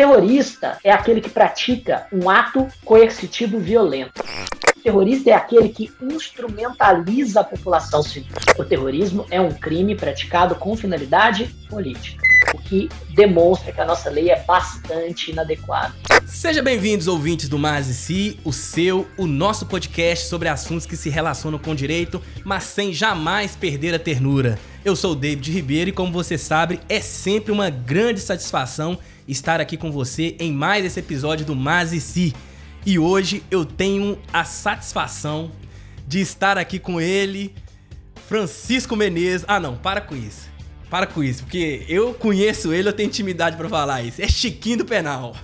[0.00, 4.24] terrorista é aquele que pratica um ato coercitivo violento.
[4.74, 8.32] O terrorista é aquele que instrumentaliza a população civil.
[8.58, 12.22] O terrorismo é um crime praticado com finalidade política,
[12.54, 15.92] o que demonstra que a nossa lei é bastante inadequada.
[16.24, 20.96] Seja bem-vindos, ouvintes do Mais e Si, o seu, o nosso podcast sobre assuntos que
[20.96, 24.58] se relacionam com direito, mas sem jamais perder a ternura.
[24.82, 28.98] Eu sou o David Ribeiro e, como você sabe, é sempre uma grande satisfação
[29.28, 32.34] estar aqui com você em mais esse episódio do Mais e Si.
[32.86, 35.50] E hoje eu tenho a satisfação
[36.06, 37.54] de estar aqui com ele,
[38.26, 39.44] Francisco Menezes.
[39.46, 40.48] Ah, não, para com isso.
[40.88, 44.22] Para com isso, porque eu conheço ele, eu tenho intimidade para falar isso.
[44.22, 45.36] É Chiquinho do Penal.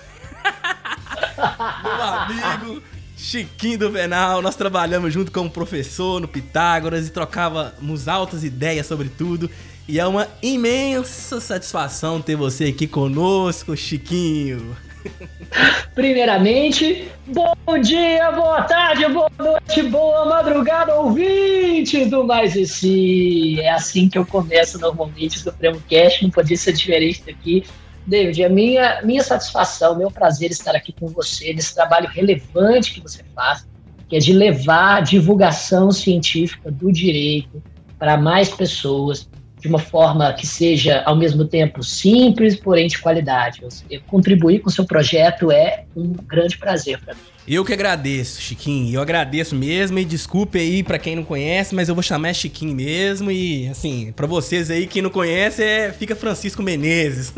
[1.84, 2.82] Meu amigo,
[3.26, 8.86] Chiquinho do Penal, nós trabalhamos junto com o professor no Pitágoras e trocávamos altas ideias
[8.86, 9.50] sobre tudo.
[9.88, 14.76] E é uma imensa satisfação ter você aqui conosco, Chiquinho.
[15.92, 17.52] Primeiramente, bom
[17.82, 23.60] dia, boa tarde, boa noite, boa madrugada, ouvintes do Mais Esse.
[23.60, 27.64] É assim que eu começo normalmente o Supremo Cast, não podia ser diferente daqui.
[28.06, 33.00] David, é minha, minha satisfação, meu prazer estar aqui com você nesse trabalho relevante que
[33.00, 33.66] você faz,
[34.08, 37.62] que é de levar a divulgação científica do direito
[37.98, 43.62] para mais pessoas, de uma forma que seja ao mesmo tempo simples, porém de qualidade.
[44.06, 47.35] Contribuir com o seu projeto é um grande prazer para mim.
[47.48, 48.92] Eu que agradeço, Chiquinho.
[48.92, 52.74] Eu agradeço mesmo e desculpe aí para quem não conhece, mas eu vou chamar Chiquinho
[52.74, 57.32] mesmo e assim, para vocês aí que não conhece, é fica Francisco Menezes.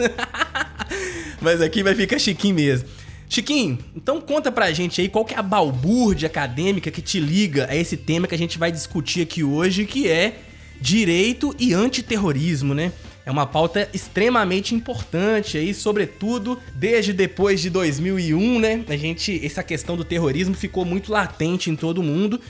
[1.42, 2.88] mas aqui vai ficar Chiquinho mesmo.
[3.28, 7.66] Chiquinho, então conta pra gente aí qual que é a balbúrdia acadêmica que te liga
[7.68, 10.38] a esse tema que a gente vai discutir aqui hoje, que é
[10.80, 12.92] direito e antiterrorismo, né?
[13.28, 18.82] É uma pauta extremamente importante aí, sobretudo desde depois de 2001, né?
[18.88, 22.40] A gente, essa questão do terrorismo ficou muito latente em todo mundo.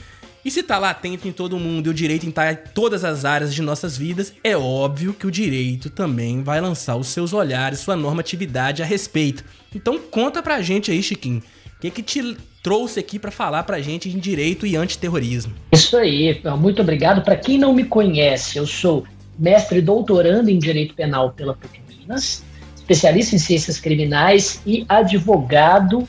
[0.45, 3.53] E se tá latente em todo mundo e o direito está em todas as áreas
[3.53, 7.97] de nossas vidas, é óbvio que o direito também vai lançar os seus olhares, sua
[7.97, 9.43] normatividade a respeito.
[9.75, 11.39] Então conta pra gente aí, Chiquinho,
[11.75, 15.53] o que que te trouxe aqui para falar para a gente em direito e antiterrorismo.
[15.73, 17.21] Isso aí, muito obrigado.
[17.21, 19.05] Para quem não me conhece, eu sou
[19.39, 22.43] mestre doutorando em direito penal pela PUC Minas,
[22.75, 26.07] especialista em ciências criminais e advogado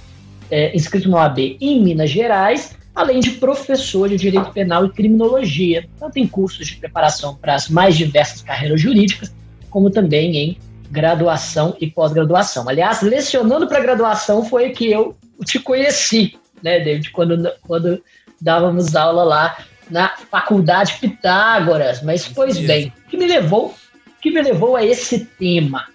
[0.51, 5.89] é, inscrito no AB em Minas Gerais, além de professor de direito penal e criminologia,
[5.99, 9.33] tanto em cursos de preparação para as mais diversas carreiras jurídicas,
[9.71, 10.59] como também em
[10.91, 12.69] graduação e pós-graduação.
[12.69, 18.03] Aliás, lecionando para graduação foi que eu te conheci né, David, quando, quando
[18.41, 19.59] dávamos aula lá
[19.91, 22.03] na Faculdade Pitágoras.
[22.03, 23.75] Mas, pois bem, o que me levou,
[24.21, 25.87] que me levou a esse tema?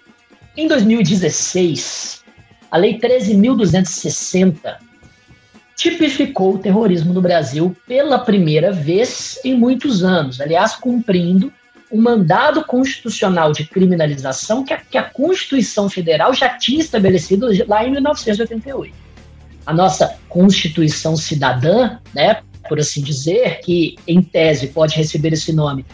[0.56, 2.24] Em 2016,
[2.70, 4.76] a Lei 13.260
[5.76, 11.52] tipificou o terrorismo no Brasil pela primeira vez em muitos anos, aliás, cumprindo
[11.90, 17.86] o mandado constitucional de criminalização que a, que a Constituição Federal já tinha estabelecido lá
[17.86, 19.06] em 1988
[19.66, 25.84] a nossa Constituição Cidadã, né, por assim dizer, que em tese pode receber esse nome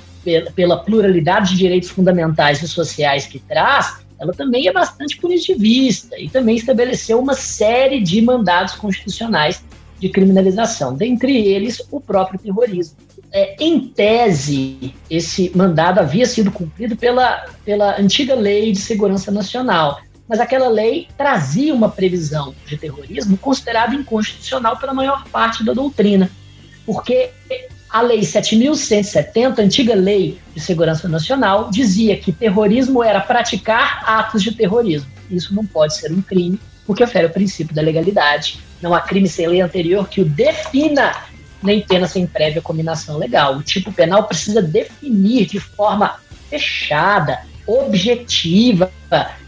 [0.55, 6.29] pela, pluralidade de direitos fundamentais e sociais que traz, ela também é bastante punitivista e
[6.29, 9.63] também estabeleceu uma série de mandados constitucionais
[9.99, 12.97] de criminalização, dentre eles o próprio terrorismo.
[13.33, 20.01] É, em tese, esse mandado havia sido cumprido pela, pela antiga Lei de Segurança Nacional,
[20.29, 26.31] mas aquela lei trazia uma previsão de terrorismo considerada inconstitucional pela maior parte da doutrina,
[26.85, 27.31] porque
[27.89, 34.53] a Lei 7.170, antiga Lei de Segurança Nacional, dizia que terrorismo era praticar atos de
[34.53, 35.11] terrorismo.
[35.31, 38.61] Isso não pode ser um crime, porque ofere o princípio da legalidade.
[38.81, 41.15] Não há crime sem lei anterior que o defina,
[41.63, 43.59] nem pena sem prévia combinação legal.
[43.59, 46.19] O tipo penal precisa definir de forma
[46.49, 48.91] fechada, objetiva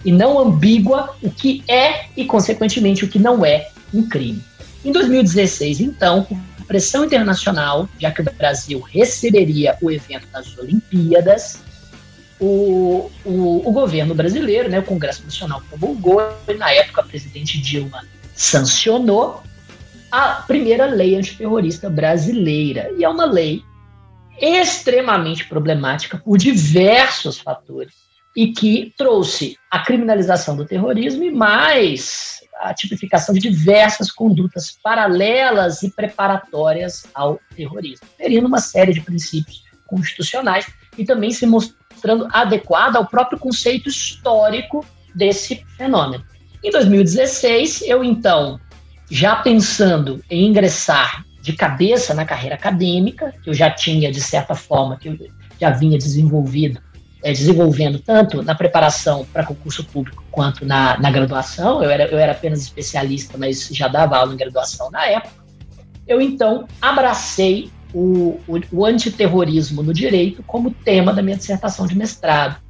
[0.05, 4.43] e não ambígua o que é e, consequentemente, o que não é um crime.
[4.85, 6.27] Em 2016, então,
[6.67, 11.63] pressão internacional, já que o Brasil receberia o evento das Olimpíadas,
[12.41, 17.61] o, o, o governo brasileiro, né, o Congresso Nacional promulgou, e na época a presidente
[17.61, 19.43] Dilma sancionou
[20.11, 22.91] a primeira lei antiterrorista brasileira.
[22.97, 23.63] E é uma lei
[24.41, 27.93] extremamente problemática por diversos fatores
[28.37, 35.83] e que trouxe a criminalização do terrorismo e mais a tipificação de diversas condutas paralelas
[35.83, 40.67] e preparatórias ao terrorismo, ferindo uma série de princípios constitucionais
[40.97, 44.85] e também se mostrando adequada ao próprio conceito histórico
[45.15, 46.25] desse fenômeno.
[46.63, 48.59] Em 2016, eu então,
[49.11, 54.55] já pensando em ingressar de cabeça na carreira acadêmica, que eu já tinha, de certa
[54.55, 55.19] forma, que eu
[55.61, 56.81] já vinha desenvolvido,
[57.25, 61.83] é, desenvolvendo tanto na preparação para concurso público quanto na, na graduação.
[61.83, 65.43] Eu era, eu era apenas especialista, mas já dava aula em graduação na época.
[66.07, 71.97] Eu então abracei o, o, o antiterrorismo no direito como tema da minha dissertação de
[71.97, 72.63] mestrado.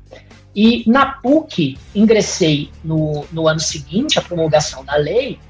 [0.55, 5.41] E na PUC, ingressei no, no ano seguinte, a promulgação da lei,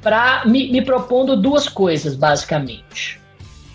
[0.00, 3.20] para me, me propondo duas coisas, basicamente.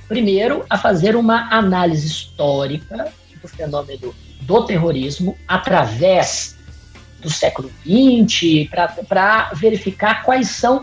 [0.09, 4.13] Primeiro, a fazer uma análise histórica do fenômeno
[4.47, 6.57] do terrorismo através
[7.21, 8.69] do século XX,
[9.07, 10.81] para verificar quais são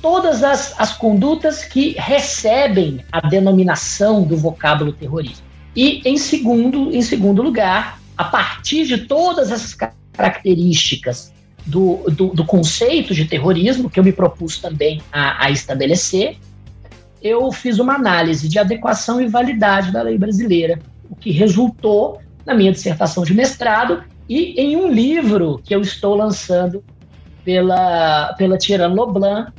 [0.00, 5.44] todas as, as condutas que recebem a denominação do vocábulo terrorismo.
[5.74, 9.76] E, em segundo, em segundo lugar, a partir de todas essas
[10.12, 11.32] características
[11.66, 16.36] do, do, do, conceito de terrorismo, que eu me propus também a, a estabelecer,
[17.22, 20.78] eu fiz uma análise de adequação e validade da lei brasileira,
[21.08, 26.16] o que resultou na minha dissertação de mestrado e em um livro que eu estou
[26.16, 26.82] lançando
[27.44, 29.52] pela, pela Tirano Loblan,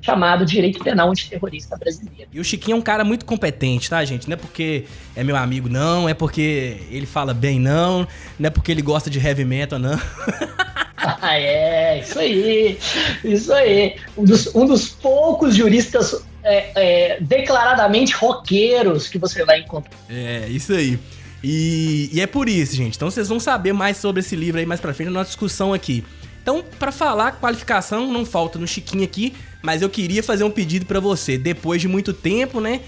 [0.00, 2.30] chamado Direito Penal Antiterrorista Brasileiro.
[2.32, 4.28] E o Chiquinho é um cara muito competente, tá, gente?
[4.28, 4.84] Não é porque
[5.16, 8.06] é meu amigo, não, é porque ele fala bem, não,
[8.38, 9.98] não é porque ele gosta de heavy metal, não.
[10.98, 12.78] Ah, é, isso aí,
[13.22, 13.96] isso aí.
[14.16, 19.96] Um dos, um dos poucos juristas é, é, declaradamente roqueiros que você vai encontrar.
[20.08, 20.98] É, isso aí.
[21.42, 22.96] E, e, é por isso, gente.
[22.96, 25.72] Então vocês vão saber mais sobre esse livro aí mais pra frente na nossa discussão
[25.72, 26.04] aqui.
[26.42, 30.86] Então, para falar qualificação, não falta no Chiquinho aqui, mas eu queria fazer um pedido
[30.86, 31.36] para você.
[31.36, 32.82] Depois de muito tempo, né?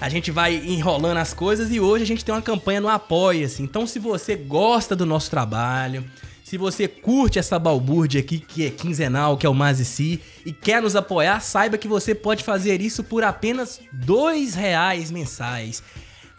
[0.00, 3.62] A gente vai enrolando as coisas e hoje a gente tem uma campanha no Apoia-se.
[3.62, 6.04] Então, se você gosta do nosso trabalho,
[6.42, 10.82] se você curte essa balbúrdia aqui, que é quinzenal, que é o Mazici, e quer
[10.82, 15.80] nos apoiar, saiba que você pode fazer isso por apenas dois reais mensais.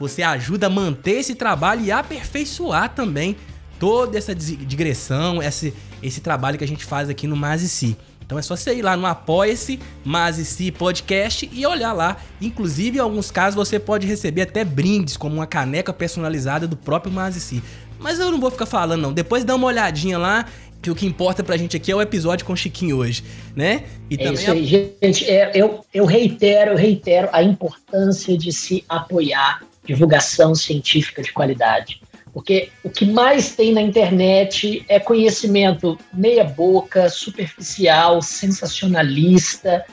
[0.01, 3.37] Você ajuda a manter esse trabalho e aperfeiçoar também
[3.79, 7.95] toda essa digressão, esse, esse trabalho que a gente faz aqui no Mazici.
[8.25, 12.17] Então é só você ir lá no Apoia-se, Mazici Podcast e olhar lá.
[12.41, 17.13] Inclusive, em alguns casos, você pode receber até brindes, como uma caneca personalizada do próprio
[17.13, 17.61] Mazici.
[17.99, 19.13] Mas eu não vou ficar falando, não.
[19.13, 20.47] Depois dá uma olhadinha lá,
[20.81, 23.23] que o que importa pra gente aqui é o episódio com o Chiquinho hoje,
[23.55, 23.83] né?
[24.09, 25.05] E é também isso aí, a...
[25.05, 25.29] gente.
[25.29, 32.01] É, eu, eu reitero, eu reitero a importância de se apoiar divulgação científica de qualidade.
[32.33, 39.83] Porque o que mais tem na internet é conhecimento meia-boca, superficial, sensacionalista.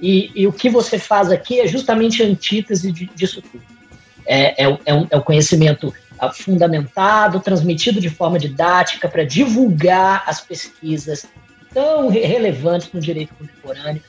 [0.00, 3.62] E, e, o que você faz aqui é justamente a antítese disso tudo.
[4.24, 5.92] É, é, é, um, é um conhecimento
[6.34, 11.26] fundamentado, transmitido de forma didática para divulgar as pesquisas
[11.72, 14.02] tão relevantes no direito contemporâneo.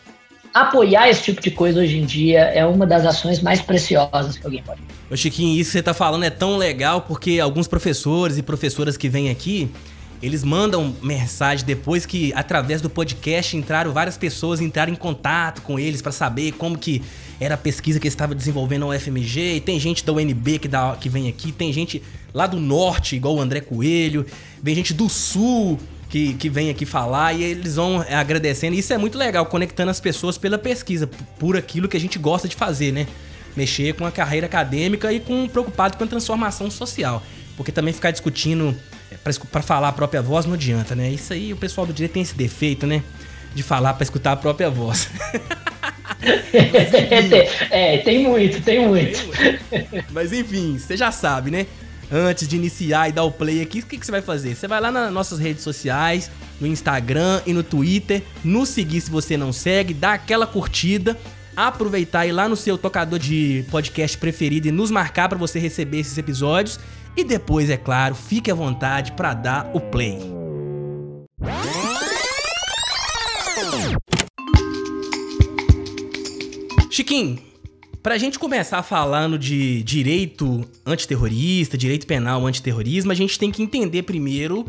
[0.54, 4.46] Apoiar esse tipo de coisa hoje em dia é uma das ações mais preciosas que
[4.46, 8.38] alguém pode Ô Chiquinho, isso que você tá falando é tão legal porque alguns professores
[8.38, 9.70] e professoras que vêm aqui,
[10.22, 15.80] eles mandam mensagem depois que, através do podcast, entraram várias pessoas entraram em contato com
[15.80, 17.02] eles para saber como que
[17.40, 19.56] era a pesquisa que eles estavam desenvolvendo na UFMG.
[19.56, 22.04] E tem gente da UNB que, dá, que vem aqui, tem gente
[22.34, 24.26] lá do norte, igual o André Coelho,
[24.62, 25.80] vem gente do sul
[26.10, 28.76] que, que vem aqui falar e eles vão agradecendo.
[28.76, 32.48] Isso é muito legal, conectando as pessoas pela pesquisa, por aquilo que a gente gosta
[32.48, 33.08] de fazer, né?
[33.56, 37.24] Mexer com a carreira acadêmica e com preocupado com a transformação social.
[37.56, 38.76] Porque também ficar discutindo
[39.12, 39.16] é,
[39.52, 41.10] para falar a própria voz não adianta, né?
[41.12, 43.04] Isso aí o pessoal do direito tem esse defeito, né?
[43.54, 45.10] De falar para escutar a própria voz.
[47.70, 49.20] é, tem muito, tem muito.
[50.12, 51.68] Mas enfim, você já sabe, né?
[52.12, 54.56] Antes de iniciar e dar o play aqui, o que, que você vai fazer?
[54.56, 59.12] Você vai lá nas nossas redes sociais, no Instagram e no Twitter, nos seguir se
[59.12, 61.16] você não segue, dá aquela curtida,
[61.56, 65.60] aproveitar e ir lá no seu tocador de podcast preferido e nos marcar para você
[65.60, 66.80] receber esses episódios.
[67.16, 70.20] E depois, é claro, fique à vontade para dar o play.
[76.90, 77.40] Chiquinho,
[78.02, 84.04] pra gente começar falando de direito antiterrorista, direito penal antiterrorismo, a gente tem que entender
[84.04, 84.66] primeiro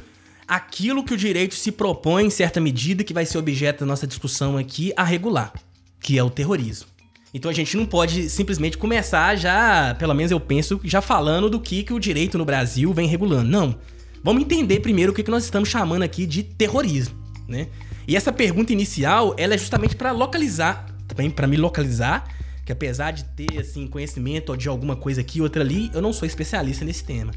[0.47, 4.07] aquilo que o direito se propõe, em certa medida, que vai ser objeto da nossa
[4.07, 5.53] discussão aqui, a regular,
[6.01, 6.89] que é o terrorismo.
[7.33, 11.61] Então a gente não pode simplesmente começar já, pelo menos eu penso, já falando do
[11.61, 13.49] que, que o direito no Brasil vem regulando.
[13.49, 13.77] Não.
[14.25, 17.15] Vamos entender primeiro o que, que nós estamos chamando aqui de terrorismo,
[17.49, 17.69] né?
[18.09, 22.29] E essa pergunta inicial, ela é justamente para localizar, também para me localizar,
[22.71, 26.27] que apesar de ter assim conhecimento de alguma coisa aqui, outra ali, eu não sou
[26.27, 27.33] especialista nesse tema.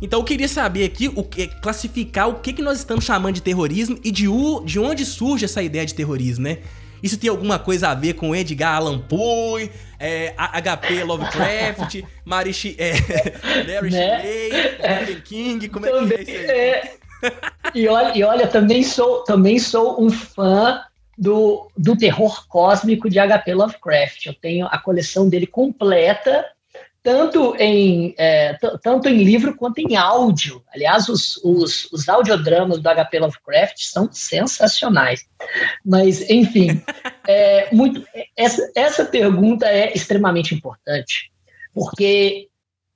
[0.00, 3.42] Então eu queria saber aqui, o que, classificar o que, que nós estamos chamando de
[3.42, 6.58] terrorismo e de, o, de onde surge essa ideia de terrorismo, né?
[7.02, 12.94] Isso tem alguma coisa a ver com Edgar Allan Poe, é, HP Lovecraft, Marichi, é,
[13.70, 14.22] Mary né?
[14.22, 16.58] Shelley, Stephen King, como também, é que é isso aí?
[16.58, 16.94] É...
[17.74, 20.80] E olha, e olha também, sou, também sou um fã
[21.16, 24.26] do, do terror cósmico de HP Lovecraft.
[24.26, 26.44] Eu tenho a coleção dele completa
[27.04, 30.64] tanto em, é, tanto em livro quanto em áudio.
[30.74, 35.26] Aliás, os, os, os audiodramas do HP Lovecraft são sensacionais.
[35.84, 36.82] Mas, enfim,
[37.28, 38.02] é, muito,
[38.34, 41.30] essa, essa pergunta é extremamente importante,
[41.74, 42.48] porque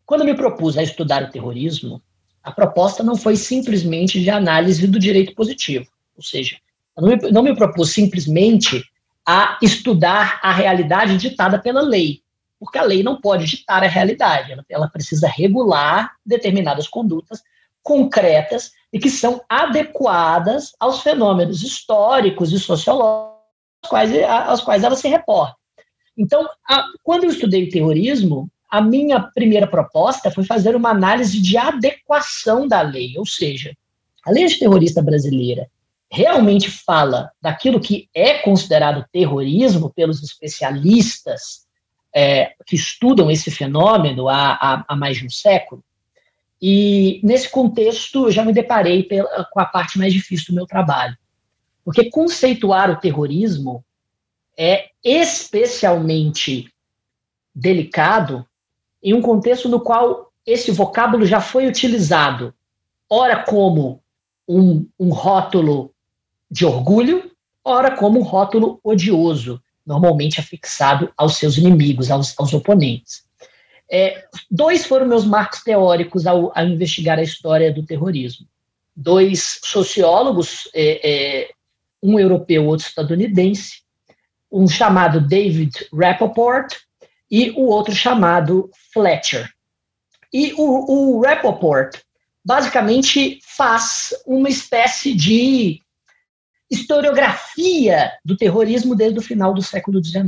[0.07, 2.03] quando me propus a estudar o terrorismo,
[2.43, 6.57] a proposta não foi simplesmente de análise do direito positivo, ou seja,
[7.01, 8.85] não me, não me propus simplesmente
[9.27, 12.23] a estudar a realidade ditada pela lei,
[12.59, 17.43] porque a lei não pode ditar a realidade, ela, ela precisa regular determinadas condutas
[17.83, 23.39] concretas e que são adequadas aos fenômenos históricos e sociológicos
[23.83, 25.57] aos quais, aos quais ela se reporta.
[26.17, 31.57] Então, a, quando eu estudei terrorismo, a minha primeira proposta foi fazer uma análise de
[31.57, 33.75] adequação da lei, ou seja,
[34.27, 35.71] a lei terrorista brasileira
[36.11, 41.67] realmente fala daquilo que é considerado terrorismo pelos especialistas
[42.15, 45.85] é, que estudam esse fenômeno há, há, há, mais de um século.
[46.61, 50.67] E nesse contexto eu já me deparei pela, com a parte mais difícil do meu
[50.67, 51.17] trabalho.
[51.85, 53.85] Porque conceituar o terrorismo
[54.57, 56.73] é especialmente
[57.55, 58.47] delicado
[59.03, 62.55] em um contexto no qual esse vocábulo já foi utilizado,
[63.09, 64.03] ora como
[64.49, 65.95] um, um rótulo
[66.51, 67.31] de orgulho,
[67.65, 73.25] ora como um rótulo odioso, normalmente afixado aos seus inimigos, aos, aos oponentes.
[73.91, 78.47] É, dois foram meus marcos teóricos ao, ao, investigar a história do terrorismo.
[78.95, 81.51] Dois sociólogos, é, é,
[82.03, 83.83] um europeu, outro estadunidense,
[84.53, 86.75] um chamado David Rappaport
[87.31, 89.49] e o outro chamado Fletcher.
[90.33, 91.99] E o, o Rappaport
[92.45, 95.81] basicamente faz uma espécie de
[96.71, 100.27] historiografia do terrorismo desde o final do século XIX.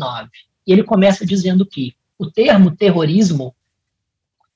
[0.66, 3.54] E ele começa dizendo que o termo terrorismo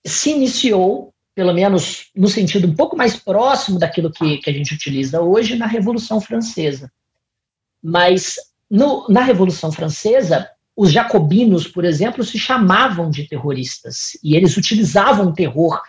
[0.05, 4.75] se iniciou, pelo menos no sentido um pouco mais próximo daquilo que, que a gente
[4.75, 6.91] utiliza hoje, na Revolução Francesa.
[7.83, 8.37] Mas
[8.71, 15.29] no, na Revolução Francesa, os jacobinos, por exemplo, se chamavam de terroristas e eles utilizavam
[15.29, 15.81] o terror,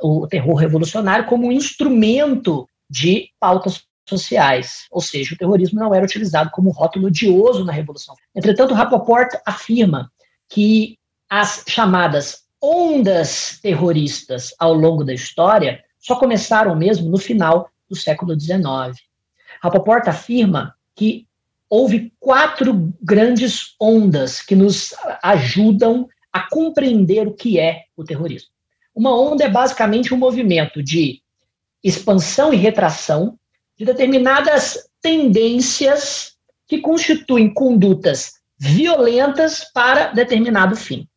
[0.00, 6.04] o terror revolucionário como um instrumento de pautas sociais, ou seja, o terrorismo não era
[6.04, 8.14] utilizado como rótulo odioso na Revolução.
[8.34, 10.10] Entretanto, Rapoport afirma
[10.48, 10.98] que
[11.28, 18.38] as chamadas ondas terroristas ao longo da história só começaram mesmo no final do século
[18.38, 18.98] XIX.
[19.62, 21.26] Rapoport afirma que
[21.68, 28.50] houve quatro grandes ondas que nos ajudam a compreender o que é o terrorismo.
[28.94, 31.22] Uma onda é basicamente um movimento de
[31.82, 33.37] expansão e retração
[33.78, 36.32] de determinadas tendências
[36.66, 41.08] que constituem condutas violentas para determinado fim.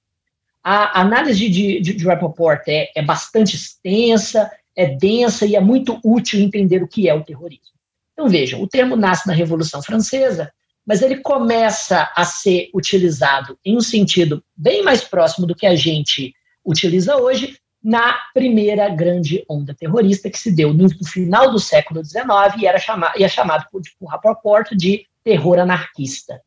[0.64, 6.00] A análise de, de, de Rappaport é, é bastante extensa, é densa e é muito
[6.04, 7.66] útil entender o que é o terrorismo.
[8.14, 10.54] Então, vejam, o termo nasce na Revolução Francesa,
[10.86, 15.76] mas ele começa a ser utilizado em um sentido bem mais próximo do que a
[15.76, 22.04] gente utiliza hoje na primeira grande onda terrorista que se deu no, final do século
[22.04, 22.24] XIX
[22.58, 26.42] e, era chama, e é chamado por, por Rappaport de terror anarquista.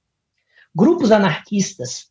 [0.75, 2.09] Grupos anarquistas,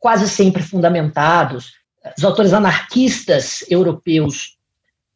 [0.00, 1.74] quase sempre fundamentados,
[2.16, 4.58] os autores anarquistas europeus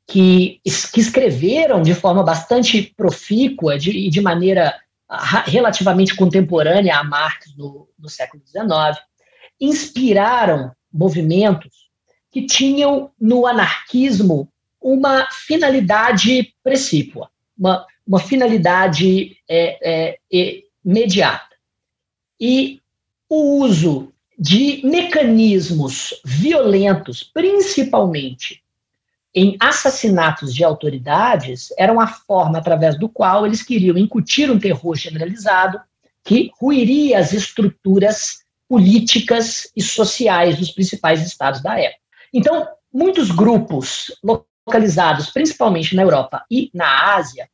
[0.07, 0.61] que,
[0.93, 4.75] que escreveram de forma bastante profícua e de, de maneira
[5.47, 9.03] relativamente contemporânea a Marx no, no século XIX,
[9.61, 11.88] inspiraram movimentos
[12.31, 14.49] que tinham no anarquismo
[14.81, 21.57] uma finalidade precípua, uma, uma finalidade é, é, imediata.
[22.41, 22.81] E
[23.29, 28.63] o uso de mecanismos violentos, principalmente
[29.35, 34.95] em assassinatos de autoridades, era uma forma através do qual eles queriam incutir um terror
[34.95, 35.81] generalizado
[36.25, 42.08] que ruiria as estruturas políticas e sociais dos principais estados da época.
[42.33, 47.49] Então, muitos grupos localizados principalmente na Europa e na Ásia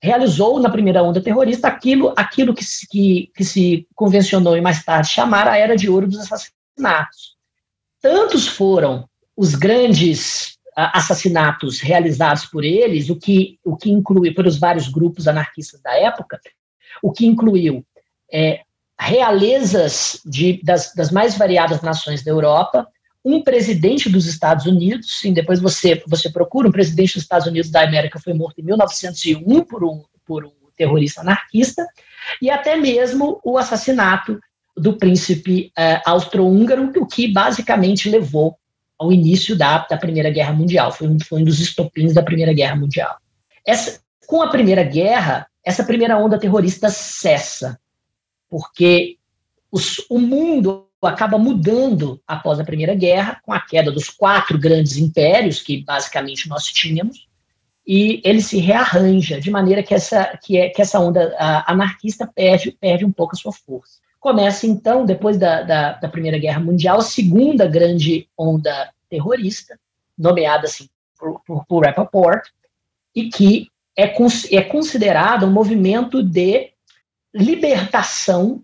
[0.00, 4.84] realizou na primeira onda terrorista aquilo, aquilo que, se, que, que se convencionou e mais
[4.84, 7.36] tarde chamar a era de ouro dos assassinatos.
[8.00, 14.88] Tantos foram os grandes assassinatos realizados por eles, o que, o que inclui, pelos vários
[14.88, 16.40] grupos anarquistas da época,
[17.02, 17.84] o que incluiu
[18.32, 18.60] é,
[18.98, 22.86] realezas de, das, das, mais variadas nações da Europa,
[23.28, 27.70] um presidente dos Estados Unidos, sim, depois você, você procura, um presidente dos Estados Unidos
[27.70, 31.86] da América foi morto em 1901 por um, por um terrorista anarquista,
[32.40, 34.40] e até mesmo o assassinato
[34.74, 38.56] do príncipe uh, austro-húngaro, o que basicamente levou
[38.98, 42.54] ao início da, da Primeira Guerra Mundial, foi um, foi um dos estopins da Primeira
[42.54, 43.14] Guerra Mundial.
[43.66, 47.78] Essa, com a Primeira Guerra, essa primeira onda terrorista cessa,
[48.48, 49.18] porque
[49.70, 54.96] os, o mundo acaba mudando após a Primeira Guerra, com a queda dos quatro grandes
[54.96, 57.28] impérios que basicamente nós tínhamos,
[57.86, 61.34] e ele se rearranja de maneira que essa, que é, que essa onda
[61.66, 63.98] anarquista perde, perde um pouco a sua força.
[64.20, 69.78] Começa então, depois da, da, da Primeira Guerra Mundial, a segunda grande onda terrorista,
[70.18, 70.88] nomeada assim
[71.18, 72.42] por, por, por Rappaport,
[73.14, 76.70] e que é, é considerada um movimento de
[77.32, 78.62] libertação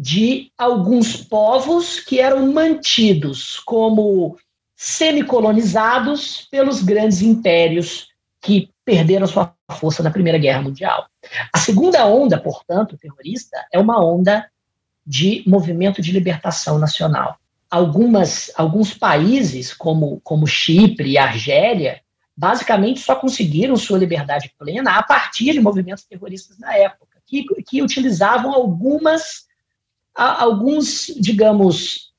[0.00, 4.38] de alguns povos que eram mantidos como
[4.74, 8.08] semicolonizados pelos grandes impérios
[8.40, 11.06] que perderam sua força na Primeira Guerra Mundial.
[11.52, 14.48] A segunda onda, portanto, terrorista, é uma onda
[15.04, 17.36] de movimento de libertação nacional.
[17.70, 22.00] Algumas, alguns países, como, como Chipre e Argélia,
[22.34, 27.82] basicamente só conseguiram sua liberdade plena a partir de movimentos terroristas na época, que, que
[27.82, 29.49] utilizavam algumas
[30.14, 32.12] a, alguns, digamos,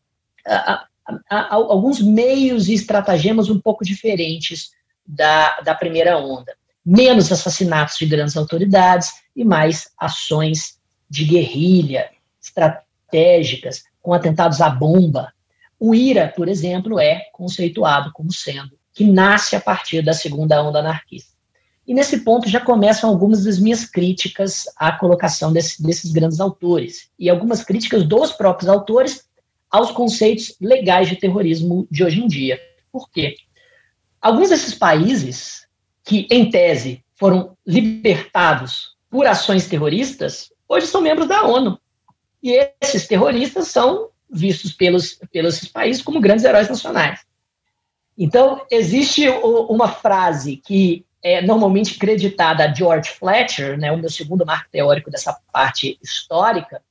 [0.46, 0.86] a,
[1.30, 4.72] a, alguns meios e estratagemas um pouco diferentes
[5.06, 6.56] da, da primeira onda.
[6.86, 10.80] Menos assassinatos de grandes autoridades e mais ações
[11.10, 12.10] de guerrilha
[12.42, 15.34] estratégicas, com atentados à bomba.
[15.80, 20.80] O IRA, por exemplo, é conceituado como sendo que nasce a partir da segunda onda
[20.80, 21.32] anarquista.
[21.92, 27.12] E nesse ponto já começam algumas das minhas críticas à colocação desse, desses grandes autores,
[27.20, 29.28] e algumas críticas dos próprios autores
[29.70, 32.62] aos conceitos legais de terrorismo de hoje em dia.
[32.94, 33.36] Por quê?
[34.22, 35.68] Alguns desses países,
[36.02, 41.78] que em tese foram libertados por ações terroristas, hoje são membros da ONU.
[42.42, 47.20] E esses terroristas são vistos pelos, pelos países como grandes heróis nacionais.
[48.18, 54.46] Então, existe uma frase que é normalmente creditada a George Fletcher, né, o meu segundo
[54.46, 56.82] marco teórico dessa parte histórica,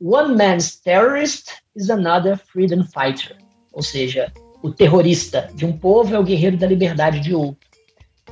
[0.00, 3.36] One man's terrorist is another freedom fighter.
[3.72, 4.30] Ou seja,
[4.62, 7.66] o terrorista de um povo é o guerreiro da liberdade de outro.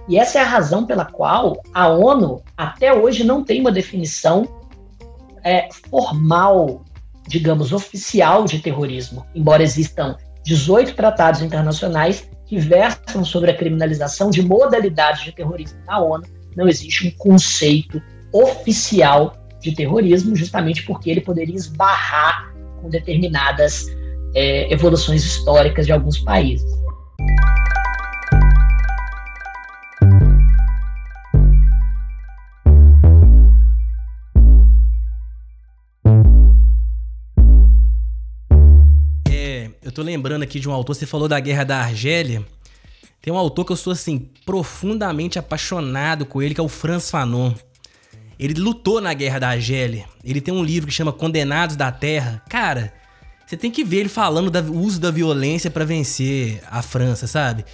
[0.06, 4.46] E essa é a razão pela qual a ONU até hoje não tem uma definição
[5.42, 6.84] é, formal,
[7.26, 14.40] digamos, oficial de terrorismo, embora existam 18 tratados internacionais que versam sobre a criminalização de
[14.40, 16.24] modalidades de terrorismo na ONU,
[16.56, 18.00] não existe um conceito
[18.32, 23.86] oficial de terrorismo, justamente porque ele poderia esbarrar com determinadas
[24.36, 26.70] é, evoluções históricas de alguns países.
[39.94, 42.44] Tô lembrando aqui de um autor, você falou da Guerra da Argélia.
[43.22, 47.10] Tem um autor que eu sou, assim, profundamente apaixonado com ele, que é o Franz
[47.10, 47.54] Fanon.
[48.38, 50.04] Ele lutou na Guerra da Argélia.
[50.22, 52.42] Ele tem um livro que chama Condenados da Terra.
[52.50, 52.92] Cara,
[53.46, 57.64] você tem que ver ele falando do uso da violência para vencer a França, sabe?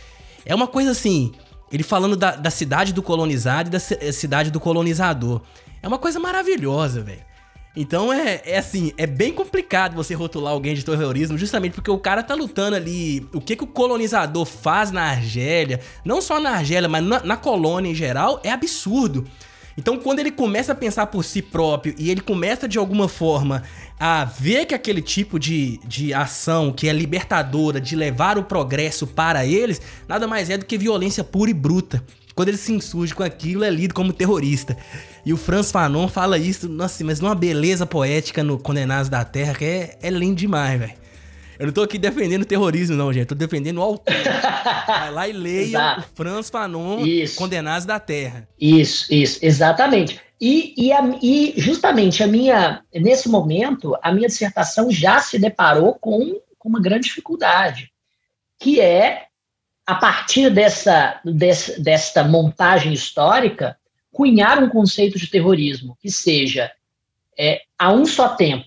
[0.44, 1.32] É uma coisa assim,
[1.72, 5.40] ele falando da, da cidade do colonizado e da cidade do colonizador.
[5.82, 7.29] É uma coisa maravilhosa, velho.
[7.74, 11.98] Então é, é assim, é bem complicado você rotular alguém de terrorismo, justamente porque o
[11.98, 13.26] cara tá lutando ali.
[13.32, 17.36] O que, que o colonizador faz na Argélia, não só na Argélia, mas na, na
[17.36, 19.24] colônia em geral, é absurdo.
[19.78, 23.62] Então, quando ele começa a pensar por si próprio e ele começa de alguma forma
[23.98, 29.06] a ver que aquele tipo de, de ação que é libertadora, de levar o progresso
[29.06, 32.04] para eles, nada mais é do que violência pura e bruta.
[32.34, 34.76] Quando ele se insurge com aquilo, é lido como terrorista.
[35.24, 39.54] E o Franz Fanon fala isso, nossa, mas numa beleza poética no Condenados da Terra
[39.54, 41.00] que é, é lindo demais, velho.
[41.58, 43.24] Eu não tô aqui defendendo terrorismo, não, gente.
[43.24, 44.14] Eu tô defendendo o autor.
[44.86, 47.36] Vai lá e leia o Franz Fanon, isso.
[47.36, 48.48] Condenados da Terra.
[48.58, 50.18] Isso, isso, exatamente.
[50.40, 55.98] E, e, a, e, justamente a minha, nesse momento, a minha dissertação já se deparou
[56.00, 57.92] com, com uma grande dificuldade,
[58.58, 59.26] que é,
[59.86, 63.76] a partir dessa, dessa, desta montagem histórica,
[64.20, 66.70] cunhar um conceito de terrorismo que seja,
[67.38, 68.66] é, a um só tempo,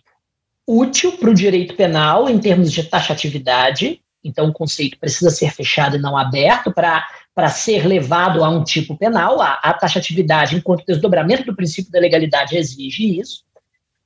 [0.65, 5.95] útil para o direito penal em termos de taxatividade, então o conceito precisa ser fechado
[5.95, 9.39] e não aberto para ser levado a um tipo penal.
[9.43, 13.43] A, a taxatividade, enquanto desdobramento do princípio da legalidade, exige isso.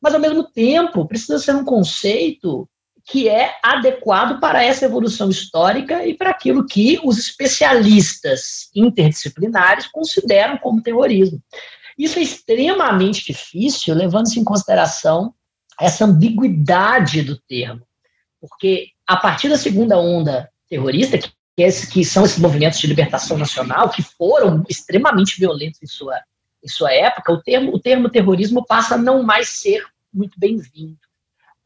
[0.02, 2.68] Mas, ao mesmo tempo, precisa ser um conceito
[3.08, 10.58] que é adequado para essa evolução histórica e para aquilo que os especialistas interdisciplinares consideram
[10.58, 11.42] como terrorismo.
[11.98, 15.34] Isso é extremamente difícil, levando-se em consideração
[15.80, 17.82] essa ambiguidade do termo,
[18.42, 21.32] porque a partir da segunda onda terrorista, que,
[21.90, 26.20] que são esses movimentos de libertação nacional, que foram extremamente violentos em sua,
[26.62, 29.82] em sua época, o termo, o termo terrorismo passa a não mais ser
[30.14, 31.07] muito bem-vindo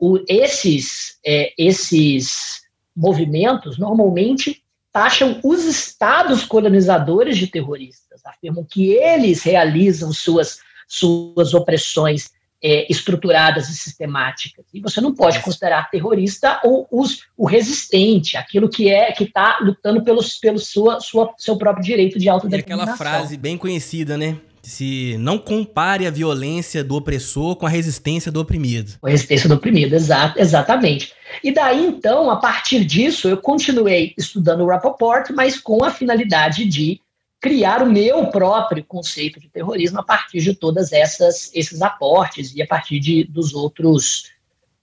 [0.01, 2.61] o, esses, é, esses
[2.95, 12.31] movimentos normalmente taxam os estados colonizadores de terroristas, afirmam que eles realizam suas, suas opressões
[12.63, 14.65] é, estruturadas e sistemáticas.
[14.73, 19.59] E você não pode considerar terrorista ou os, o resistente, aquilo que é que está
[19.61, 22.89] lutando pelo, pelo sua, sua, seu próprio direito de autodeterminação.
[22.89, 24.37] É aquela frase bem conhecida, né?
[24.61, 28.93] Se não compare a violência do opressor com a resistência do oprimido.
[29.03, 31.13] A resistência do oprimido, exato, exatamente.
[31.43, 36.65] E daí, então, a partir disso, eu continuei estudando o Rappaport, mas com a finalidade
[36.65, 37.01] de
[37.39, 42.61] criar o meu próprio conceito de terrorismo a partir de todas essas esses aportes e
[42.61, 44.25] a partir de dos outros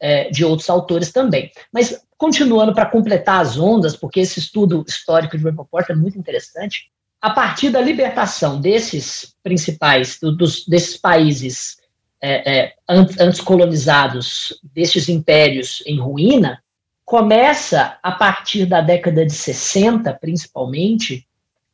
[0.01, 1.53] é, de outros autores também.
[1.73, 6.91] Mas continuando para completar as ondas, porque esse estudo histórico de Rappaport é muito interessante
[7.21, 11.79] a partir da libertação desses principais, dos, desses países
[12.21, 16.63] é, é, antes colonizados, desses impérios em ruína,
[17.05, 21.27] começa, a partir da década de 60, principalmente,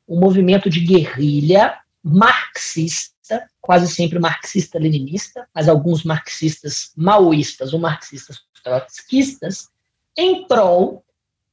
[0.09, 9.69] um movimento de guerrilha marxista, quase sempre marxista-leninista, mas alguns marxistas maoístas ou marxistas trotskistas,
[10.17, 11.05] em prol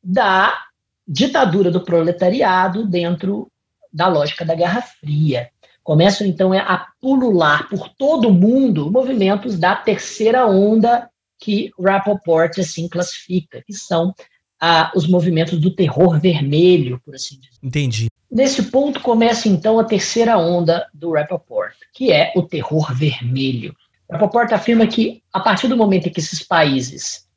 [0.03, 0.65] da
[1.07, 3.50] ditadura do proletariado dentro
[3.91, 5.49] da lógica da Guerra Fria.
[5.83, 12.87] Começam, então, a pulular por todo o mundo movimentos da terceira onda que Rappaport assim
[12.87, 14.13] classifica, que são
[14.59, 17.57] ah, os movimentos do terror vermelho, por assim dizer.
[17.63, 18.07] Entendi.
[18.29, 23.75] Nesse ponto começa, então, a terceira onda do Rappaport, que é o terror vermelho.
[24.09, 27.27] Rappaport afirma que, a partir do momento em que esses países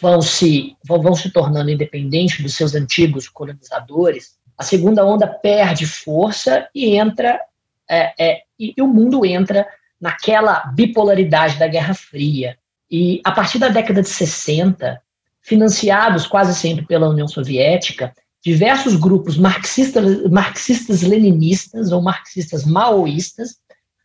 [0.00, 6.68] vão se, vão se tornando independentes dos seus antigos colonizadores, a segunda onda perde força
[6.74, 7.40] e entra,
[7.88, 9.66] é, é, e, e o mundo entra
[10.00, 12.58] naquela bipolaridade da Guerra Fria.
[12.90, 15.00] E a partir da década de 60,
[15.40, 23.56] financiados quase sempre pela União Soviética, diversos grupos marxistas, marxistas leninistas ou marxistas maoístas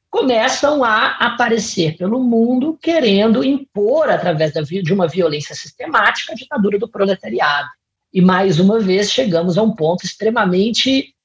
[0.10, 6.78] começam a aparecer pelo mundo querendo impor, através da, de uma violência sistemática, a ditadura
[6.78, 7.68] do proletariado.
[8.14, 11.16] E mais uma vez chegamos a um ponto extremamente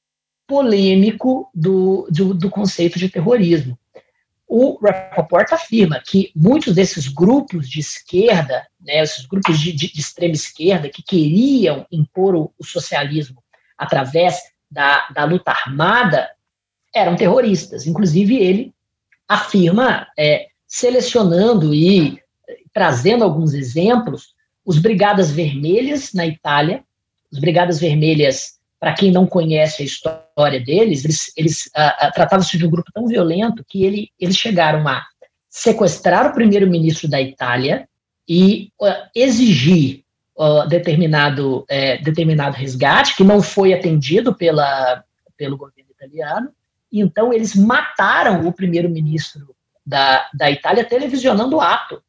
[0.47, 3.79] polêmico do, do, do conceito de terrorismo.
[4.47, 10.01] O Rappaport afirma que muitos desses grupos de esquerda, né, esses grupos de, de, de
[10.01, 13.43] extrema esquerda que queriam impor o, o socialismo
[13.77, 16.31] através da, da, luta armada,
[16.95, 17.87] eram terroristas.
[17.87, 18.73] Inclusive, ele
[19.29, 22.19] afirma, é, selecionando e
[22.73, 24.35] trazendo alguns exemplos,
[24.69, 26.85] os Brigadas Vermelhas na Itália.
[27.33, 32.59] Os Brigadas Vermelhas, para quem não conhece a história deles, eles, eles uh, uh, tratavam-se
[32.59, 35.03] de um grupo tão violento que ele, eles chegaram a
[35.49, 37.89] sequestrar o primeiro-ministro da Itália
[38.29, 40.05] e uh, exigir
[40.69, 45.03] determinado, eh, determinado resgate, que não foi atendido pela,
[45.37, 46.51] pelo governo italiano.
[46.93, 49.53] E então eles mataram o primeiro-ministro
[49.85, 52.01] da, da Itália televisionando o ato.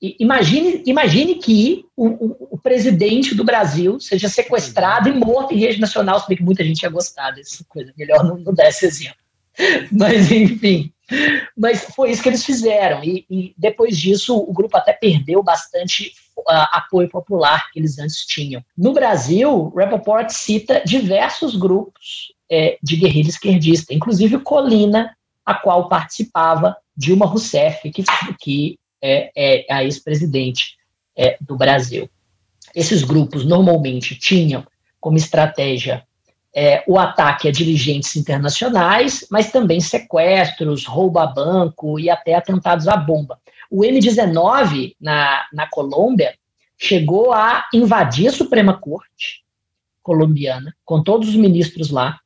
[0.00, 5.80] Imagine, imagine que o, o, o, presidente do Brasil seja sequestrado e morto em rede
[5.80, 8.86] nacional, se bem que muita gente ia gostar dessa coisa, melhor não, não dar esse
[8.86, 9.18] exemplo.
[9.90, 10.92] Mas, enfim,
[11.56, 16.12] mas foi isso que eles fizeram, e, e depois disso o grupo até perdeu bastante
[16.38, 18.62] uh, apoio popular que eles antes tinham.
[18.76, 26.76] No Brasil, Rappaport cita diversos grupos é, de guerrilha esquerdista, inclusive Colina, a qual participava
[26.94, 28.04] Dilma Rousseff, que,
[28.38, 30.76] que é, é a ex-presidente
[31.16, 32.08] é, do Brasil.
[32.74, 34.64] Esses grupos normalmente tinham
[35.00, 36.04] como estratégia
[36.54, 42.88] é, o ataque a dirigentes internacionais, mas também sequestros, roubo a banco e até atentados
[42.88, 43.38] à bomba.
[43.70, 46.34] O M-19 na, na Colômbia
[46.76, 49.44] chegou a invadir a Suprema Corte
[50.02, 52.18] colombiana, com todos os ministros lá.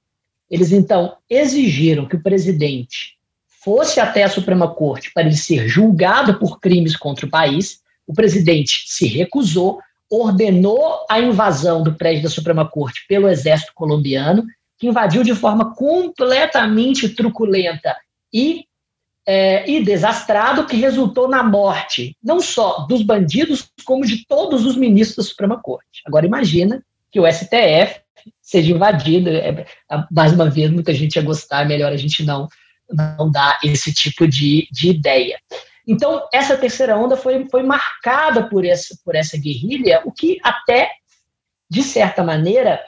[0.49, 3.19] Eles então exigiram que o presidente
[3.63, 7.81] fosse até a Suprema Corte para ele ser julgado por crimes contra o país.
[8.07, 14.45] O presidente se recusou, ordenou a invasão do prédio da Suprema Corte pelo exército colombiano,
[14.79, 17.97] que invadiu de forma completamente truculenta
[18.33, 18.65] e,
[19.25, 24.77] é, e desastrado, que resultou na morte não só dos bandidos, como de todos os
[24.77, 26.03] ministros da Suprema Corte.
[26.05, 28.01] Agora imagina que o STF
[28.41, 29.65] seja invadido, é,
[30.11, 32.49] mais uma vez, muita gente ia gostar, é melhor a gente não,
[32.93, 35.39] não dar esse tipo de, de ideia.
[35.87, 40.91] Então, essa terceira onda foi, foi marcada por essa, por essa guerrilha, o que até,
[41.69, 42.81] de certa maneira,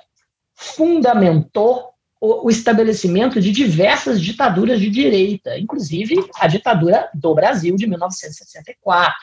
[0.54, 1.90] fundamentou
[2.20, 9.14] o, o estabelecimento de diversas ditaduras de direita, inclusive a ditadura do Brasil de 1964,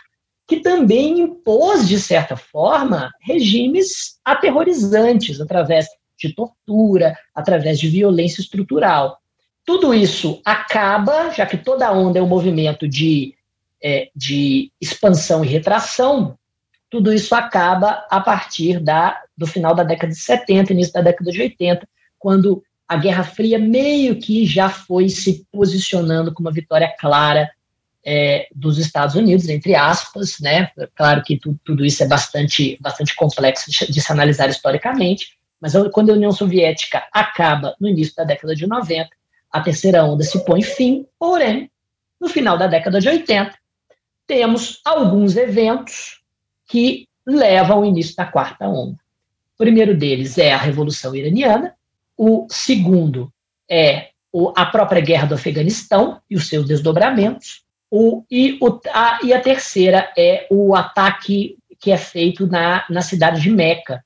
[0.48, 5.88] que também impôs, de certa forma, regimes aterrorizantes através
[6.20, 9.18] de tortura, através de violência estrutural.
[9.66, 13.36] Tudo isso acaba, já que toda onda é um movimento de
[13.84, 16.38] é, de expansão e retração,
[16.90, 21.32] tudo isso acaba a partir da, do final da década de 70, início da década
[21.32, 21.88] de 80,
[22.20, 27.50] quando a Guerra Fria meio que já foi se posicionando com uma vitória clara
[28.06, 30.70] é, dos Estados Unidos, entre aspas, né?
[30.96, 36.10] Claro que tu, tudo isso é bastante, bastante complexo de, se analisar historicamente, mas quando
[36.10, 39.10] a União Soviética acaba no início da década de 90,
[39.52, 41.70] a terceira onda se põe fim, porém,
[42.20, 43.54] no final da década de 80,
[44.26, 46.22] temos alguns eventos
[46.68, 48.98] que levam ao início da quarta onda.
[49.56, 51.76] O primeiro deles é a Revolução Iraniana,
[52.18, 53.32] o segundo
[53.70, 54.10] é
[54.56, 59.42] a própria guerra do Afeganistão e os seus desdobramentos, o, e, o, a, e a
[59.42, 64.04] terceira é o ataque que é feito na, na cidade de Meca,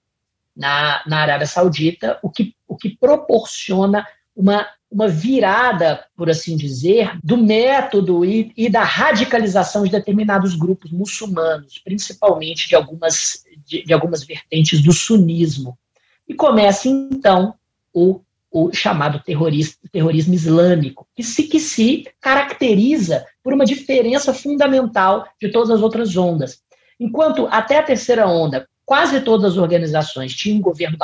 [0.55, 7.19] na, na Arábia Saudita, o que, o que proporciona uma uma virada, por assim dizer,
[7.21, 13.93] do método e, e, da radicalização de determinados grupos muçulmanos, principalmente de algumas, de, de
[13.93, 15.77] algumas vertentes do sunismo.
[16.25, 17.55] E começa, então,
[17.93, 25.49] o, o chamado terrorismo islâmico, que se, que se caracteriza por uma diferença fundamental de
[25.49, 26.61] todas as outras ondas.
[26.97, 30.97] Enquanto até a terceira onda quase todas as organizações tinham um governo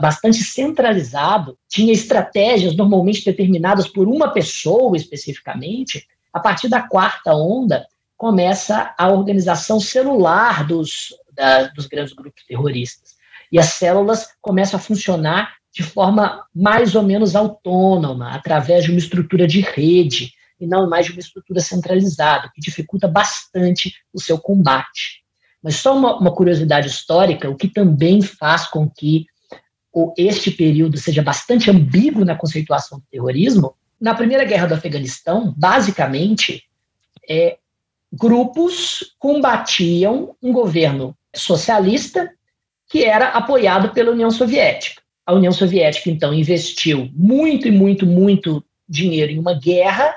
[0.00, 6.06] bastante centralizado, tinha estratégias normalmente determinadas por uma pessoa especificamente.
[6.32, 13.16] A partir da quarta onda, começa a organização celular dos, da, dos grandes grupos terroristas.
[13.50, 18.98] E as células começam a funcionar de forma mais ou menos autônoma, através de uma
[18.98, 24.38] estrutura de rede, e não mais de uma estrutura centralizada, que dificulta bastante o seu
[24.38, 25.21] combate.
[25.62, 29.26] Mas só uma, uma curiosidade histórica, o que também faz com que
[29.92, 35.54] o, este período seja bastante ambíguo na conceituação do terrorismo, na Primeira Guerra do Afeganistão,
[35.56, 36.64] basicamente,
[37.28, 37.58] é,
[38.12, 42.30] grupos combatiam um governo socialista
[42.88, 45.00] que era apoiado pela União Soviética.
[45.24, 50.12] A União Soviética, então, investiu muito e muito, muito dinheiro em uma guerra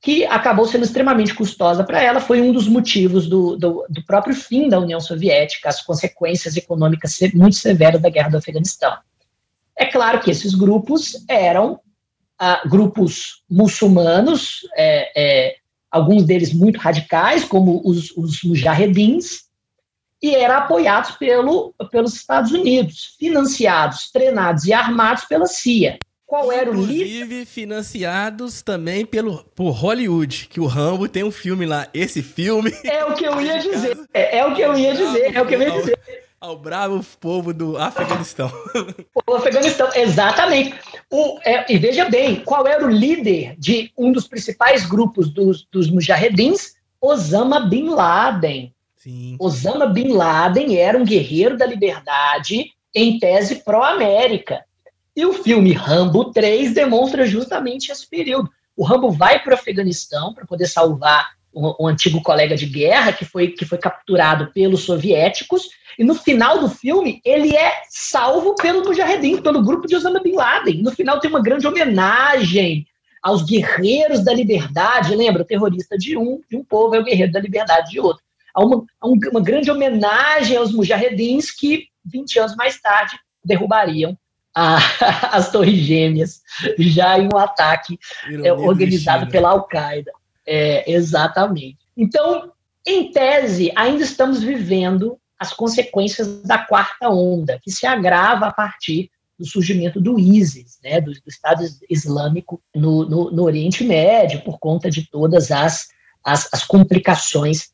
[0.00, 4.34] que acabou sendo extremamente custosa para ela, foi um dos motivos do, do, do, próprio
[4.34, 8.96] fim da União Soviética, as consequências econômicas muito severas da guerra do Afeganistão.
[9.76, 11.80] É claro que esses grupos eram
[12.38, 15.56] ah, grupos muçulmanos, é, é,
[15.90, 19.48] alguns deles muito radicais, como os, os mujahedins,
[20.22, 26.70] e eram apoiados pelo, pelos Estados Unidos, financiados, treinados e armados pela CIA qual era
[26.70, 27.06] o líder.
[27.06, 31.88] Inclusive financiados também pelo, por Hollywood, que o Rambo tem um filme lá.
[31.94, 32.70] Esse filme.
[32.84, 33.98] É o que eu ia dizer.
[34.12, 35.34] É, é o que eu ia dizer.
[35.34, 35.98] É o que eu ia dizer.
[36.38, 38.52] Ao, ao bravo povo do Afeganistão.
[39.26, 40.74] O Afeganistão, exatamente.
[41.10, 45.66] O, é, e veja bem, qual era o líder de um dos principais grupos dos,
[45.70, 46.74] dos mujahedins?
[47.00, 48.74] Osama Bin Laden.
[48.96, 49.36] Sim.
[49.38, 54.64] Osama Bin Laden era um guerreiro da liberdade, em tese pró-América.
[55.18, 58.48] E o filme Rambo 3 demonstra justamente esse período.
[58.76, 63.12] O Rambo vai para o Afeganistão para poder salvar um, um, antigo colega de guerra
[63.12, 68.54] que foi, que foi capturado pelos soviéticos, e no final do filme ele é salvo
[68.54, 70.82] pelo Mujahedin, pelo grupo de Osama Bin Laden.
[70.82, 72.86] No final tem uma grande homenagem
[73.20, 75.16] aos guerreiros da liberdade.
[75.16, 78.22] Lembra, o terrorista de um, de um povo é o guerreiro da liberdade de outro.
[78.54, 84.16] Há uma, uma grande homenagem aos Mujahedins que, 20 anos mais tarde, derrubariam
[84.54, 84.78] a,
[85.36, 86.40] as Torres Gêmeas,
[86.78, 87.98] já em um ataque
[88.44, 90.10] é, organizado pela Al-Qaeda.
[90.46, 91.78] É, exatamente.
[91.96, 92.52] Então,
[92.86, 99.10] em tese, ainda estamos vivendo as consequências da quarta onda, que se agrava a partir
[99.38, 104.58] do surgimento do ISIS, né, do, do Estado Islâmico no, no, no, Oriente Médio, por
[104.58, 105.88] conta de todas as,
[106.24, 107.70] as, as complicações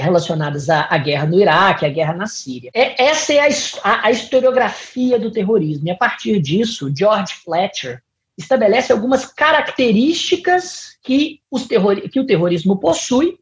[0.00, 2.70] relacionadas à, guerra no Iraque, à guerra na Síria.
[2.74, 3.40] É, essa é
[3.82, 5.88] a, historiografia do terrorismo.
[5.88, 8.02] E a partir disso, George Fletcher
[8.38, 11.40] estabelece algumas características que,
[12.10, 13.38] que o terrorismo possui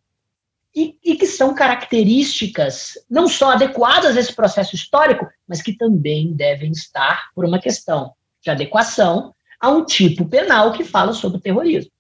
[0.75, 6.33] e, e, que são características não só adequadas a esse processo histórico, mas que também
[6.33, 11.41] devem estar por uma questão de adequação a um tipo penal que fala sobre o
[11.41, 11.91] terrorismo.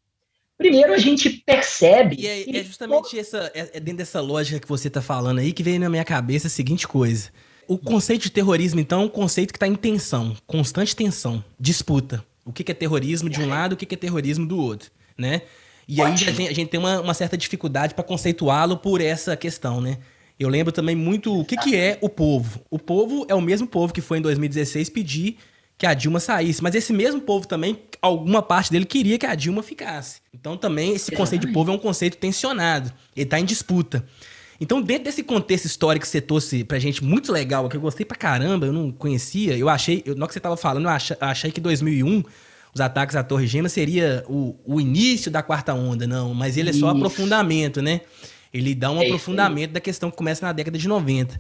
[0.59, 2.17] Primeiro, a gente percebe.
[2.19, 5.53] E é, é justamente essa, é, é dentro dessa lógica que você está falando aí
[5.53, 7.31] que veio na minha cabeça a seguinte coisa.
[7.69, 12.25] O conceito de terrorismo, então, é um conceito que está em tensão, constante tensão, disputa.
[12.45, 15.43] O que é terrorismo de um lado, o que é terrorismo do outro, né?
[15.87, 19.37] E aí a gente, a gente tem uma, uma certa dificuldade para conceituá-lo por essa
[19.37, 19.99] questão, né?
[20.39, 22.61] Eu lembro também muito o que, que é o povo.
[22.71, 25.37] O povo é o mesmo povo que foi em 2016 pedir
[25.79, 26.63] que a Dilma saísse.
[26.63, 30.21] Mas esse mesmo povo também, alguma parte dele queria que a Dilma ficasse.
[30.35, 32.93] Então também esse conceito de povo é um conceito tensionado.
[33.17, 34.05] Ele está em disputa.
[34.61, 38.05] Então, dentro desse contexto histórico que você trouxe pra gente, muito legal, que eu gostei
[38.05, 40.91] pra caramba, eu não conhecia, eu achei, eu, na hora que você tava falando, eu
[40.91, 42.25] achei, achei que 2001,
[42.75, 46.71] os ataques à Torre Gêmeas seria o, o início da quarta onda, não, mas ele
[46.71, 46.97] é só Isso.
[46.97, 48.01] aprofundamento, né?
[48.53, 51.39] Ele dá um é aprofundamento da questão que começa na década de 90.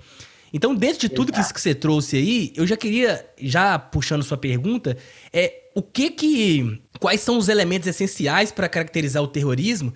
[0.52, 4.37] Então, dentro de tudo que, que você trouxe aí, eu já queria, já puxando sua
[4.37, 4.96] pergunta,
[5.32, 6.82] é o que que.
[6.98, 9.92] Quais são os elementos essenciais para caracterizar o terrorismo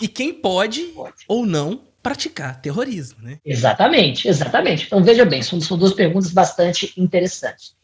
[0.00, 3.38] e quem pode, pode, ou não praticar terrorismo, né?
[3.44, 4.86] Exatamente, exatamente.
[4.86, 7.74] Então, veja bem, são, são duas perguntas bastante interessantes.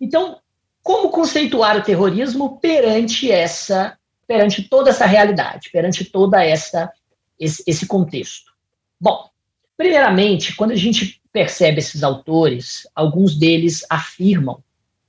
[0.00, 0.40] Então,
[0.82, 6.90] como conceituar o terrorismo perante essa, perante toda essa realidade, perante toda essa
[7.38, 8.52] esse, esse contexto?
[9.00, 9.28] Bom,
[9.76, 14.62] primeiramente, quando a gente percebe esses autores, alguns deles afirmam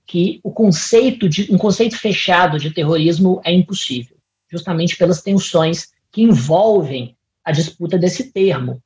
[0.05, 4.17] que o conceito de um conceito fechado de terrorismo é impossível,
[4.51, 8.83] justamente pelas tensões que envolvem a disputa desse termo.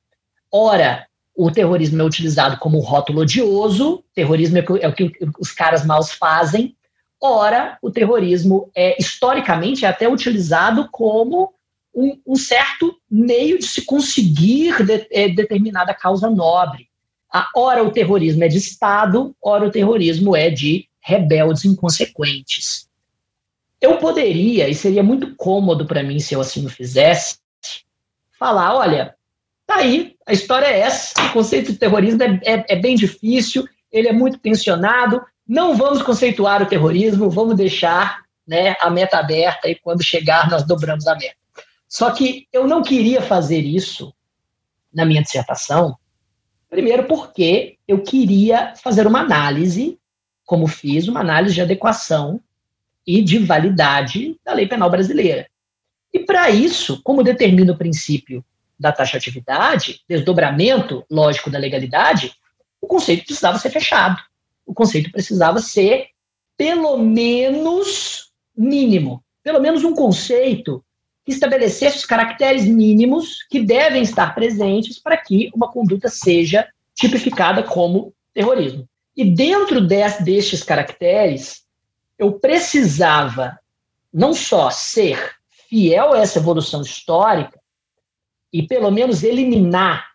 [0.51, 6.11] Ora, o terrorismo é utilizado como rótulo odioso, terrorismo é o que os caras maus
[6.11, 6.75] fazem.
[7.19, 11.55] Ora, o terrorismo é historicamente é até utilizado como
[11.91, 16.90] um, um certo meio de se conseguir de, é, determinada causa nobre.
[17.31, 22.89] A, ora o terrorismo é de Estado, ora o terrorismo é de rebeldes inconsequentes.
[23.79, 27.39] Eu poderia, e seria muito cômodo para mim se eu assim o fizesse,
[28.37, 29.15] falar: olha,
[29.65, 33.67] tá aí, a história é essa, o conceito de terrorismo é, é, é bem difícil,
[33.91, 39.69] ele é muito tensionado, não vamos conceituar o terrorismo, vamos deixar né, a meta aberta
[39.69, 41.35] e quando chegar nós dobramos a meta.
[41.87, 44.13] Só que eu não queria fazer isso
[44.93, 45.97] na minha dissertação,
[46.71, 49.99] Primeiro, porque eu queria fazer uma análise,
[50.45, 52.39] como fiz, uma análise de adequação
[53.05, 55.49] e de validade da lei penal brasileira.
[56.13, 58.43] E para isso, como determina o princípio
[58.79, 62.33] da taxatividade, desdobramento lógico da legalidade,
[62.79, 64.21] o conceito precisava ser fechado.
[64.65, 66.07] O conceito precisava ser,
[66.55, 69.21] pelo menos, mínimo.
[69.43, 70.81] Pelo menos um conceito
[71.25, 77.63] que estabelecesse os caracteres mínimos que devem estar presentes para que uma conduta seja tipificada
[77.63, 78.87] como terrorismo.
[79.15, 81.63] E dentro de, destes caracteres,
[82.17, 83.59] eu precisava
[84.13, 85.35] não só ser
[85.69, 87.59] fiel a essa evolução histórica
[88.51, 90.11] e pelo menos eliminar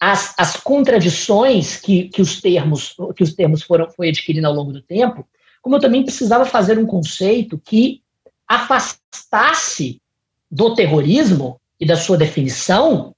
[0.00, 4.72] as, as contradições que, que os termos que os termos foram foi adquirindo ao longo
[4.72, 5.28] do tempo,
[5.60, 8.02] como eu também precisava fazer um conceito que
[8.46, 10.00] afastasse
[10.50, 13.14] do terrorismo e da sua definição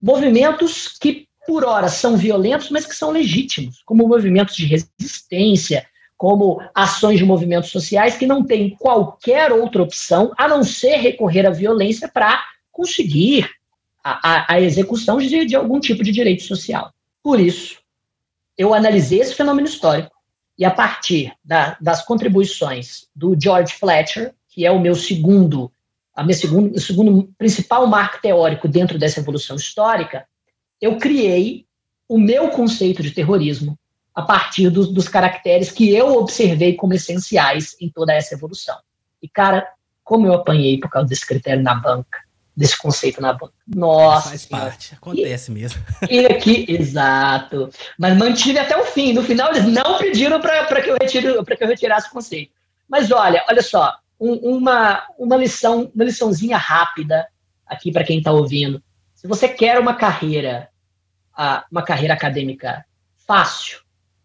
[0.00, 6.60] movimentos que, por hora, são violentos, mas que são legítimos, como movimentos de resistência, como
[6.74, 11.50] ações de movimentos sociais que não têm qualquer outra opção a não ser recorrer à
[11.50, 13.48] violência para conseguir
[14.02, 16.92] a, a, a execução de, de algum tipo de direito social.
[17.22, 17.78] Por isso,
[18.56, 20.14] eu analisei esse fenômeno histórico
[20.58, 25.72] e, a partir da, das contribuições do George Fletcher, que é o meu segundo
[26.14, 30.26] a minha segundo, o segundo principal marco teórico dentro dessa evolução histórica,
[30.80, 31.66] eu criei
[32.08, 33.78] o meu conceito de terrorismo
[34.14, 38.76] a partir dos, dos caracteres que eu observei como essenciais em toda essa evolução.
[39.20, 39.66] E, cara,
[40.04, 42.20] como eu apanhei por causa desse critério na banca,
[42.56, 43.54] desse conceito na banca.
[43.66, 44.28] Nossa.
[44.28, 45.82] Faz parte, acontece e, mesmo.
[46.08, 47.70] E aqui, exato.
[47.98, 49.12] Mas mantive até o fim.
[49.12, 52.52] No final, eles não pediram para que, eu que eu retirasse o conceito.
[52.88, 57.26] Mas olha, olha só, um, uma, uma lição, uma liçãozinha rápida
[57.66, 58.82] aqui para quem está ouvindo.
[59.14, 60.68] Se você quer uma carreira,
[61.70, 62.84] uma carreira acadêmica
[63.26, 63.80] fácil,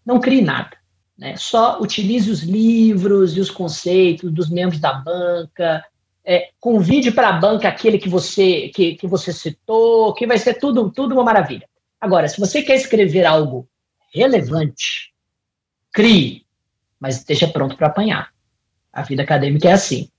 [0.05, 0.77] não crie nada.
[1.17, 1.35] Né?
[1.35, 5.83] Só utilize os livros e os conceitos dos membros da banca,
[6.23, 10.55] é, convide para a banca aquele que você, que, que você citou, que vai ser
[10.55, 11.67] tudo, tudo uma maravilha.
[11.99, 13.67] Agora, se você quer escrever algo
[14.13, 15.13] relevante,
[15.91, 16.45] crie,
[16.99, 18.31] mas esteja pronto para apanhar.
[18.91, 20.09] A vida acadêmica é assim.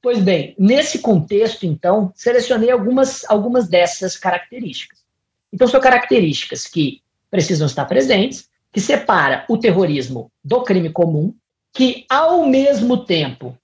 [0.00, 5.04] Pois bem, nesse contexto, então, selecionei algumas, algumas dessas características.
[5.52, 11.34] Então, são características que precisam estar presentes, que separa o terrorismo do crime comum,
[11.72, 13.56] que, ao mesmo tempo,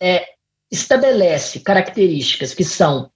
[0.00, 0.34] é,
[0.70, 3.10] estabelece características que são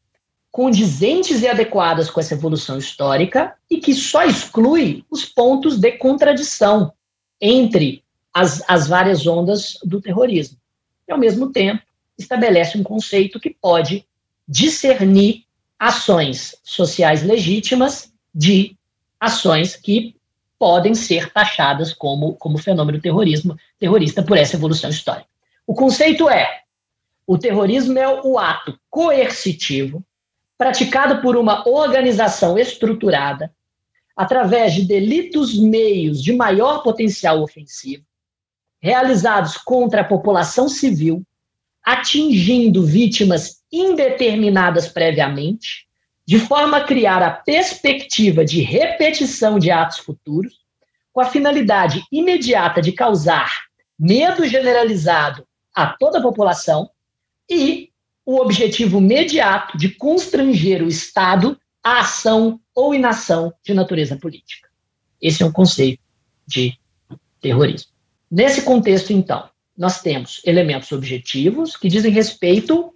[0.50, 6.92] condizentes e adequadas com essa evolução histórica e que só exclui os pontos de contradição
[7.40, 8.02] entre
[8.38, 10.56] as, as várias ondas do terrorismo.
[11.08, 11.82] E, ao mesmo tempo,
[12.16, 14.06] estabelece um conceito que pode
[14.46, 15.44] discernir
[15.76, 18.76] ações sociais legítimas de
[19.18, 20.14] ações que
[20.56, 25.28] podem ser taxadas como, como fenômeno terrorismo, terrorista por essa evolução histórica.
[25.66, 26.62] O conceito é:
[27.26, 30.04] o terrorismo é o ato coercitivo
[30.56, 33.52] praticado por uma organização estruturada
[34.16, 38.04] através de delitos meios de maior potencial ofensivo,
[38.80, 41.22] realizados contra a população civil,
[41.84, 45.86] atingindo vítimas indeterminadas previamente,
[46.26, 50.54] de forma a criar a perspectiva de repetição de atos futuros,
[51.12, 53.50] com a finalidade imediata de causar
[53.98, 56.88] medo generalizado a toda a população
[57.50, 57.90] e
[58.24, 64.68] o objetivo imediato de constranger o Estado à ação ou inação de natureza política.
[65.20, 66.02] Esse é um conceito
[66.46, 66.78] de
[67.40, 67.97] terrorismo.
[68.30, 72.94] Nesse contexto, então, nós temos elementos objetivos que dizem respeito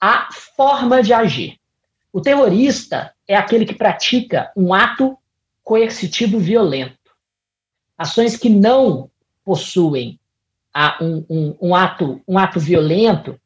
[0.00, 1.58] à forma de agir.
[2.12, 5.16] O terrorista é aquele que pratica um ato
[5.62, 6.98] coercitivo violento.
[7.96, 9.10] Ações que não
[9.44, 10.18] possuem
[11.00, 13.40] um, um, um, ato, um ato violento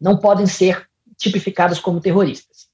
[0.00, 2.68] não podem ser tipificadas como terroristas.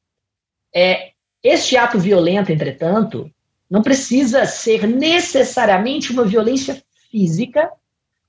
[0.74, 1.12] É,
[1.42, 3.30] este ato violento, entretanto,
[3.68, 7.72] não precisa ser necessariamente uma violência física,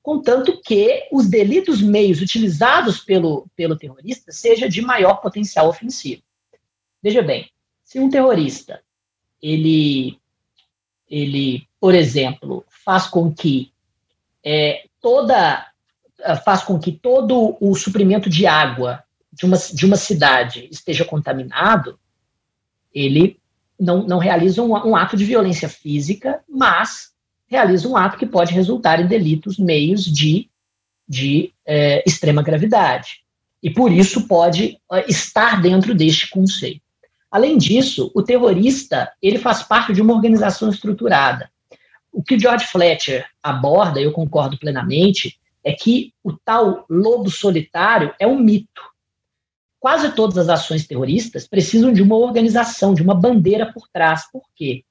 [0.01, 6.21] contanto que os delitos meios utilizados pelo, pelo terrorista seja de maior potencial ofensivo.
[7.01, 7.49] Veja bem,
[7.84, 8.82] se um terrorista
[9.41, 10.19] ele,
[11.09, 13.71] ele por exemplo, faz com que
[14.43, 15.71] é, toda
[16.43, 21.99] faz com que todo o suprimento de água de uma, de uma cidade esteja contaminado,
[22.93, 23.39] ele
[23.80, 27.13] não, não realiza um, um ato de violência física, mas
[27.48, 30.50] realiza um ato que pode resultar em delitos meios de,
[31.08, 33.22] de é, extrema gravidade.
[33.64, 36.82] E por isso pode é, estar dentro deste conceito.
[37.32, 41.50] Além disso, o terrorista ele faz parte de uma organização estruturada.
[42.12, 48.26] O que George Fletcher aborda, eu concordo plenamente, é que o tal lobo solitário é
[48.26, 48.82] um mito.
[49.80, 54.30] Quase todas as ações terroristas precisam de uma organização, de uma bandeira por trás.
[54.32, 54.84] Por quê?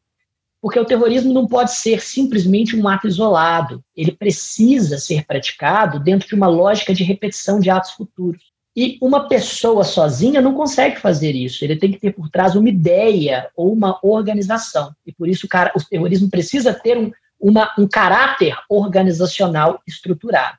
[0.61, 6.29] Porque o terrorismo não pode ser simplesmente um ato isolado, ele precisa ser praticado dentro
[6.29, 8.43] de uma lógica de repetição de atos futuros.
[8.75, 12.69] E uma pessoa sozinha não consegue fazer isso, ele tem que ter por trás uma
[12.69, 14.95] ideia ou uma organização.
[15.07, 20.59] E por isso o, cara, o terrorismo precisa ter um, uma, um caráter organizacional estruturado.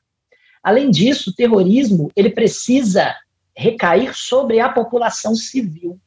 [0.64, 3.16] Além disso, o terrorismo ele precisa
[3.56, 6.00] recair sobre a população civil.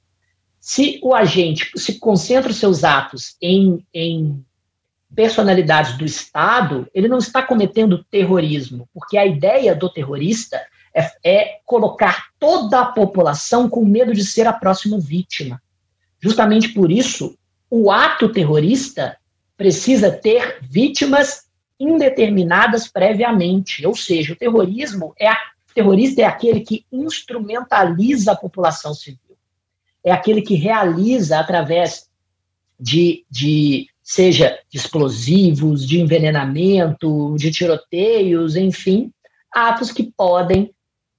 [0.73, 4.41] Se o agente se concentra os seus atos em, em
[5.13, 10.65] personalidades do Estado, ele não está cometendo terrorismo, porque a ideia do terrorista
[10.95, 15.61] é, é, colocar toda a população com medo de ser a próxima vítima.
[16.21, 17.37] Justamente por isso,
[17.69, 19.17] o ato terrorista
[19.57, 21.47] precisa ter vítimas
[21.81, 25.37] indeterminadas previamente, ou seja, o terrorismo é a,
[25.69, 29.30] o terrorista é aquele que instrumentaliza a população civil
[30.05, 32.09] é aquele que realiza através
[32.79, 39.13] de, de seja de explosivos, de envenenamento, de tiroteios, enfim,
[39.53, 40.71] atos que podem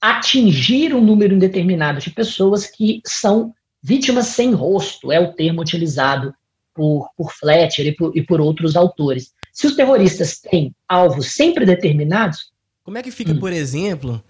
[0.02, 3.54] atingir um número indeterminado de pessoas que são
[3.84, 6.34] vítimas sem rosto, é o termo utilizado
[6.74, 9.34] por, por Fletcher e por, e por outros autores.
[9.54, 12.52] Se os terroristas têm alvos sempre determinados.
[12.84, 13.40] Como é que fica, hum.
[13.40, 14.24] por exemplo,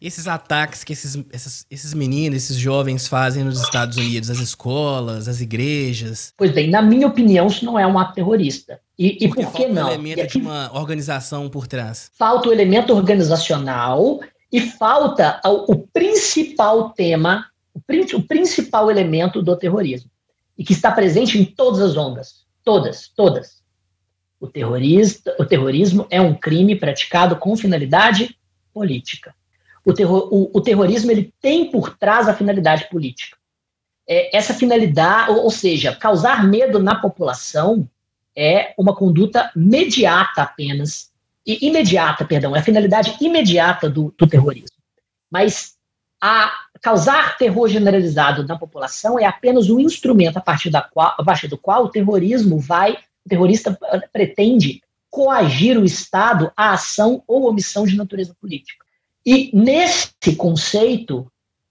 [0.00, 5.28] esses ataques que esses, esses, esses meninos, esses jovens fazem nos Estados Unidos, as escolas,
[5.28, 6.32] as igrejas?
[6.36, 8.80] Pois bem, na minha opinião, isso não é um ato terrorista.
[8.98, 9.88] E, e por que não?
[9.88, 12.10] o elemento aqui, de uma organização por trás.
[12.18, 14.20] Falta o elemento organizacional
[14.52, 17.80] e falta o, o principal tema, o,
[18.16, 20.10] o principal elemento do terrorismo.
[20.58, 22.46] E que está presente em todas as ondas.
[22.64, 23.62] Todas, todas.
[24.40, 28.36] O, terrorista, o terrorismo é um crime praticado com finalidade
[28.72, 29.34] política.
[29.86, 33.36] O, terror, o, o terrorismo ele tem por trás a finalidade política.
[34.08, 37.88] É, essa finalidade, ou, ou seja, causar medo na população
[38.36, 41.12] é uma conduta mediata apenas,
[41.46, 44.76] e imediata, perdão, é a finalidade imediata do, do terrorismo.
[45.30, 45.76] Mas
[46.20, 51.24] a causar terror generalizado na população é apenas um instrumento a partir, da qual, a
[51.24, 53.78] partir do qual o terrorismo vai, o terrorista
[54.12, 58.85] pretende coagir o Estado à ação ou omissão de natureza política.
[59.26, 61.26] E nesse conceito,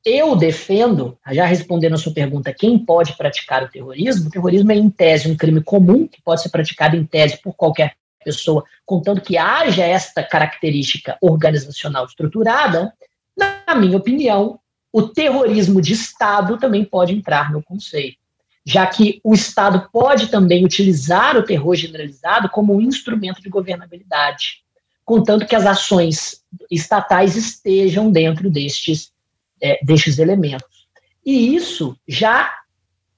[0.05, 4.27] eu defendo, já respondendo a sua pergunta, quem pode praticar o terrorismo?
[4.27, 7.55] O terrorismo é, em tese, um crime comum, que pode ser praticado em tese por
[7.55, 7.95] qualquer
[8.25, 12.93] pessoa, contanto que haja esta característica organizacional estruturada.
[13.37, 14.59] Na minha opinião,
[14.91, 18.17] o terrorismo de Estado também pode entrar no conceito,
[18.65, 24.64] já que o Estado pode também utilizar o terror generalizado como um instrumento de governabilidade
[25.05, 29.13] contanto que as ações estatais estejam dentro destes,
[29.61, 30.87] é, destes elementos.
[31.23, 32.51] E isso já,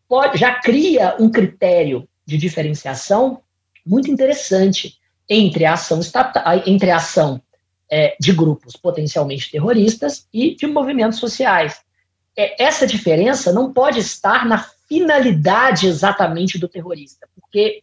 [0.07, 3.41] pode, já cria um critério de diferenciação
[3.85, 7.41] muito interessante entre a ação, estatal, entre a ação
[7.89, 11.81] é, de grupos potencialmente terroristas e de movimentos sociais.
[12.35, 17.81] É, essa diferença não pode estar na finalidade exatamente do terrorista, porque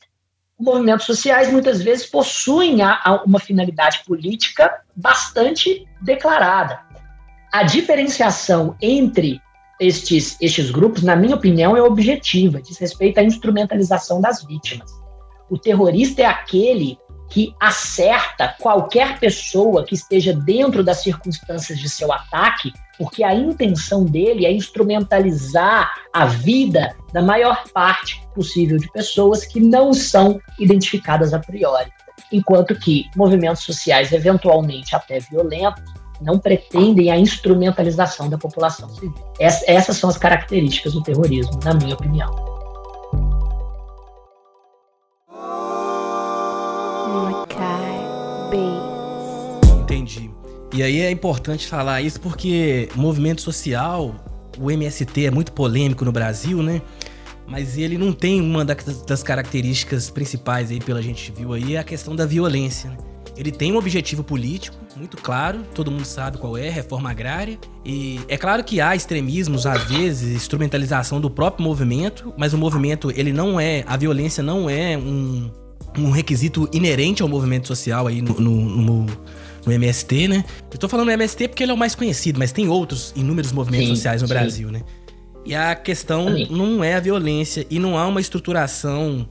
[0.59, 2.79] movimentos sociais muitas vezes possuem
[3.27, 6.81] uma finalidade política bastante declarada.
[7.53, 9.41] A diferenciação entre
[9.81, 14.91] estes, estes grupos, na minha opinião, é objetiva, diz respeito à instrumentalização das vítimas.
[15.51, 16.99] O terrorista é aquele
[17.31, 24.05] que acerta qualquer pessoa que esteja dentro das circunstâncias de seu ataque, porque a intenção
[24.05, 31.33] dele é instrumentalizar a vida da maior parte possível de pessoas que não são identificadas
[31.33, 31.91] a priori.
[32.33, 35.83] Enquanto que movimentos sociais, eventualmente até violentos,
[36.21, 39.15] não pretendem a instrumentalização da população civil.
[39.39, 42.54] Essas são as características do terrorismo, na minha opinião.
[50.75, 54.13] E aí é importante falar isso porque movimento social,
[54.59, 56.83] o MST é muito polêmico no Brasil, né?
[57.47, 61.85] Mas ele não tem uma das características principais aí, pela gente viu aí, é a
[61.85, 62.91] questão da violência.
[62.91, 62.97] Né?
[63.37, 67.57] Ele tem um objetivo político muito claro, todo mundo sabe qual é, reforma agrária.
[67.85, 73.13] E é claro que há extremismos, às vezes, instrumentalização do próprio movimento, mas o movimento,
[73.15, 75.53] ele não é, a violência não é um,
[75.97, 79.07] um requisito inerente ao movimento social aí no, no, no,
[79.67, 80.45] no MST, né?
[80.71, 83.53] Eu tô falando do MST porque ele é o mais conhecido, mas tem outros inúmeros
[83.53, 84.35] movimentos sim, sociais no sim.
[84.35, 84.83] Brasil, né?
[85.45, 89.29] E a questão não é a violência e não há uma estruturação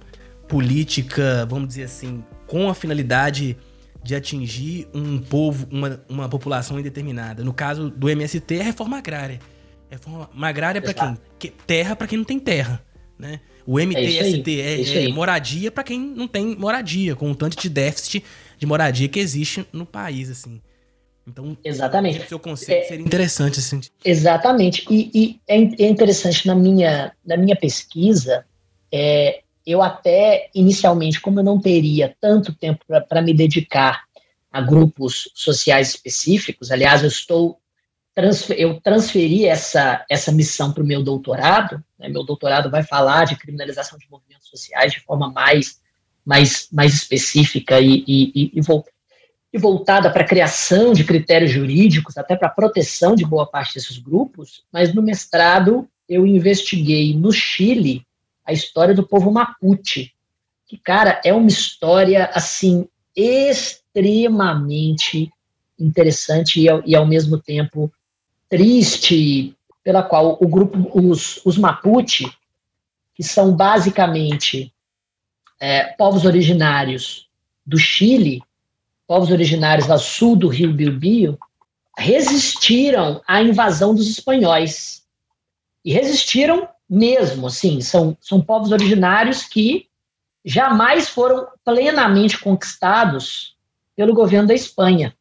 [0.48, 3.58] política, vamos dizer assim, com a finalidade
[4.04, 7.44] de atingir um povo, uma, uma população indeterminada.
[7.44, 9.40] No caso do MST, é reforma agrária.
[9.90, 11.18] Reforma agrária para quem?
[11.40, 12.84] Que, terra para quem não tem terra,
[13.18, 13.40] né?
[13.66, 17.70] O MTST é, é, é moradia para quem não tem moradia, com um tanto de
[17.70, 18.24] déficit
[18.64, 20.62] de moradia que existe no país, assim.
[21.28, 22.20] Então, exatamente.
[22.20, 23.82] o seu conceito é, seria interessante assim.
[24.04, 24.86] Exatamente.
[24.90, 28.46] E, e é, é, interessante na minha, na minha pesquisa,
[28.92, 34.04] é, eu até inicialmente, como eu não teria tanto tempo para me dedicar
[34.50, 37.60] a grupos sociais específicos, aliás, eu estou
[38.16, 41.84] transfer, eu transferi essa, essa missão para o meu doutorado.
[42.00, 45.82] Né, meu doutorado vai falar de criminalização de movimentos sociais de forma mais,
[46.26, 48.62] mais, mais específica e, e, e,
[49.54, 53.76] e voltada para a criação de critérios jurídicos, até para a proteção de boa parte
[53.76, 54.64] desses grupos.
[54.72, 58.06] Mas no mestrado eu investiguei no Chile
[58.46, 60.12] a história do povo Mapuche,
[60.68, 65.32] que, cara, é uma história, assim, extremamente
[65.80, 67.90] interessante e, e ao mesmo tempo
[68.50, 72.26] triste, pela qual o grupo, os, os Mapuche,
[73.14, 74.73] que são basicamente
[75.64, 77.30] é, povos originários
[77.66, 78.44] do Chile,
[79.08, 81.40] povos originários ao sul do rio Biobío,
[81.98, 85.06] resistiram à invasão dos espanhóis.
[85.86, 89.88] E resistiram mesmo, assim, são, são povos originários que
[90.44, 93.56] jamais foram plenamente conquistados
[93.96, 95.16] pelo governo da Espanha.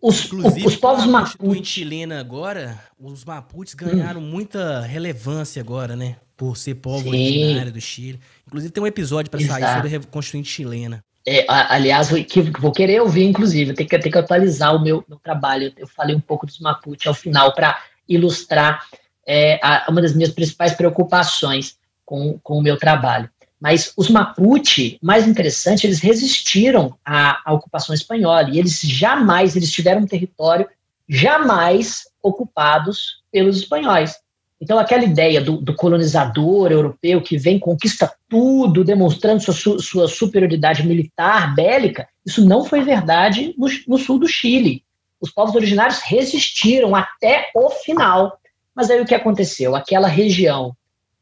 [0.00, 4.24] Os, Inclusive, os povos Mapuche chilena agora, os Mapuches ganharam hum.
[4.24, 6.16] muita relevância agora, né?
[6.36, 7.08] Por ser povo Sim.
[7.08, 8.20] originário do Chile.
[8.46, 11.04] Inclusive tem um episódio para sair sobre a Constituinte chilena.
[11.26, 15.18] É, aliás, que vou querer ouvir, inclusive, tem que, tem que atualizar o meu, meu
[15.18, 15.72] trabalho.
[15.76, 17.78] Eu falei um pouco dos Mapuche ao final para
[18.08, 18.86] ilustrar
[19.26, 23.28] é, a, uma das minhas principais preocupações com, com o meu trabalho.
[23.60, 29.72] Mas os Mapuche, mais interessante, eles resistiram à, à, ocupação espanhola e eles jamais eles
[29.72, 30.68] tiveram um território
[31.08, 34.14] jamais ocupados pelos espanhóis.
[34.60, 40.84] Então, aquela ideia do, do, colonizador europeu que vem, conquista tudo, demonstrando sua, sua superioridade
[40.84, 44.82] militar, bélica, isso não foi verdade no, no, sul do Chile.
[45.20, 48.38] Os povos originários resistiram até o final.
[48.74, 49.76] Mas aí o que aconteceu?
[49.76, 50.76] Aquela região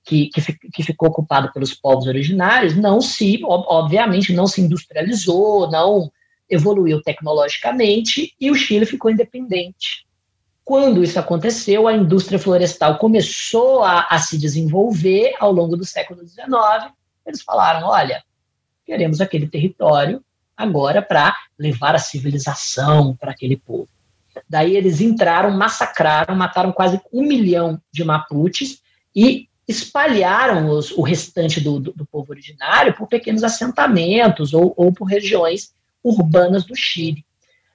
[0.07, 0.41] que, que,
[0.73, 6.11] que ficou ocupada pelos povos originários não se, obviamente, não se industrializou, não
[6.49, 10.07] evoluiu tecnologicamente e o Chile ficou independente.
[10.65, 16.27] Quando isso aconteceu, a indústria florestal começou a, a se desenvolver ao longo do século
[16.27, 16.47] XIX.
[17.27, 18.23] Eles falaram: olha,
[18.85, 20.25] queremos aquele território
[20.57, 23.89] agora para levar a civilização para aquele povo.
[24.49, 28.81] Daí eles entraram, massacraram, mataram quase um milhão de Mapuches
[29.15, 34.93] e espalharam os, o restante do, do, do, povo originário por pequenos assentamentos ou, ou
[34.93, 37.25] por regiões urbanas do Chile.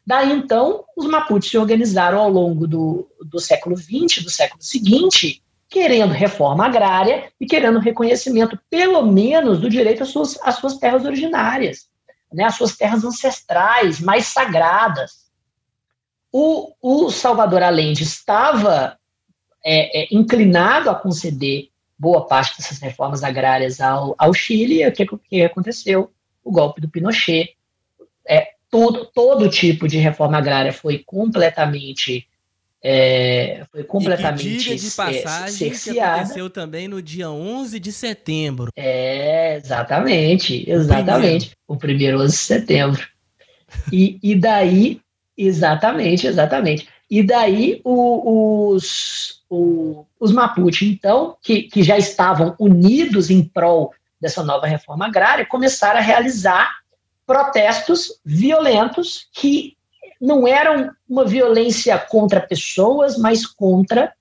[0.05, 5.43] Daí, então, os Mapuches se organizaram ao longo do, do século XX, do século seguinte,
[5.69, 11.05] querendo reforma agrária e querendo reconhecimento, pelo menos, do direito às suas, às suas terras
[11.05, 11.87] originárias,
[12.31, 15.29] né, às suas terras ancestrais, mais sagradas.
[16.31, 18.97] O, o Salvador Allende estava
[19.63, 21.70] é, é, inclinado a conceder
[22.01, 26.11] boa parte dessas reformas agrárias ao, ao Chile, e o que, que aconteceu?
[26.43, 27.55] O golpe do Pinochet.
[28.27, 32.27] É, todo, todo tipo de reforma agrária foi completamente
[32.83, 37.91] é, foi completamente e que diga de passagem que aconteceu também no dia 11 de
[37.91, 38.71] setembro.
[38.75, 41.51] É, exatamente, exatamente.
[41.67, 43.07] O primeiro, o primeiro 11 de setembro.
[43.93, 44.99] E, e daí,
[45.37, 46.87] exatamente, exatamente.
[47.11, 53.93] E daí o, os, o, os Mapuche, então, que, que já estavam unidos em prol
[54.19, 56.71] dessa nova reforma agrária, começaram a realizar
[57.27, 59.75] protestos violentos que
[60.21, 64.13] não eram uma violência contra pessoas, mas contra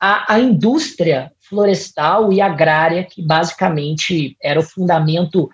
[0.00, 5.50] a, a indústria florestal e agrária, que basicamente era o fundamento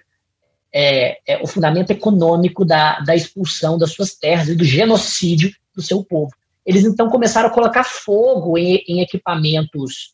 [0.73, 5.83] é, é, o fundamento econômico da, da expulsão das suas terras e do genocídio do
[5.83, 6.38] seu povo.
[6.69, 10.13] Eles então começaram a colocar fogo em, em equipamentos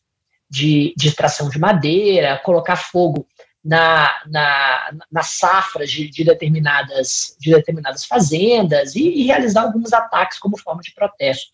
[0.49, 3.27] de, de extração de madeira, colocar fogo
[3.65, 10.39] na, na, nas safras de, de, determinadas, de determinadas fazendas e, e, realizar alguns ataques
[10.39, 11.51] como forma de protesto.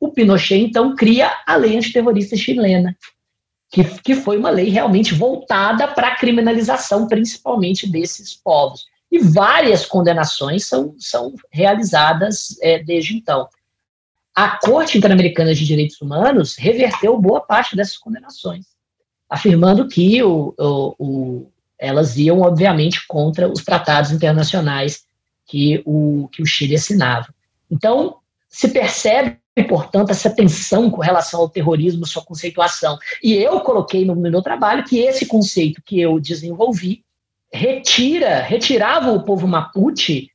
[0.00, 2.96] O Pinochet, então, cria a lei antiterrorista chilena,
[3.70, 8.84] que, que foi uma lei realmente voltada para a criminalização, principalmente desses povos.
[9.12, 13.48] E várias condenações são, são realizadas é, desde então.
[14.40, 18.64] A Corte Interamericana de Direitos Humanos reverteu boa parte dessas condenações
[19.28, 25.04] afirmando que o, o, o, elas iam, obviamente, contra os tratados internacionais
[25.46, 27.28] que o, que o Chile assinava.
[27.70, 28.16] Então,
[28.48, 29.36] se percebe,
[29.68, 32.98] portanto, essa tensão com relação ao terrorismo, sua conceituação.
[33.22, 37.04] E eu coloquei no, no meu trabalho que esse conceito que eu desenvolvi
[37.52, 40.30] retira, retirava o povo Mapuche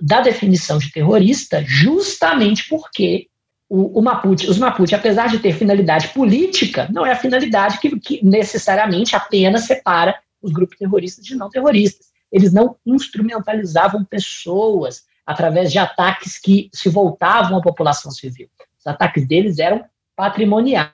[0.00, 3.28] da definição de terrorista, justamente porque
[3.70, 8.00] o, o Mapuche, os Mapuche, apesar de ter finalidade política, não é a finalidade que,
[8.00, 12.08] que necessariamente apenas separa os grupos terroristas de não terroristas.
[12.32, 18.48] Eles não instrumentalizavam pessoas através de ataques que se voltavam à população civil.
[18.76, 19.84] Os ataques deles eram
[20.16, 20.90] patrimoniais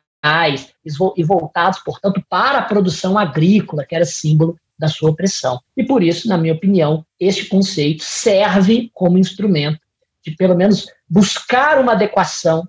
[0.85, 5.61] e voltados, portanto, para a produção agrícola, que era símbolo da sua opressão.
[5.75, 9.81] E por isso, na minha opinião, este conceito serve como instrumento
[10.27, 12.67] de, pelo menos, buscar uma adequação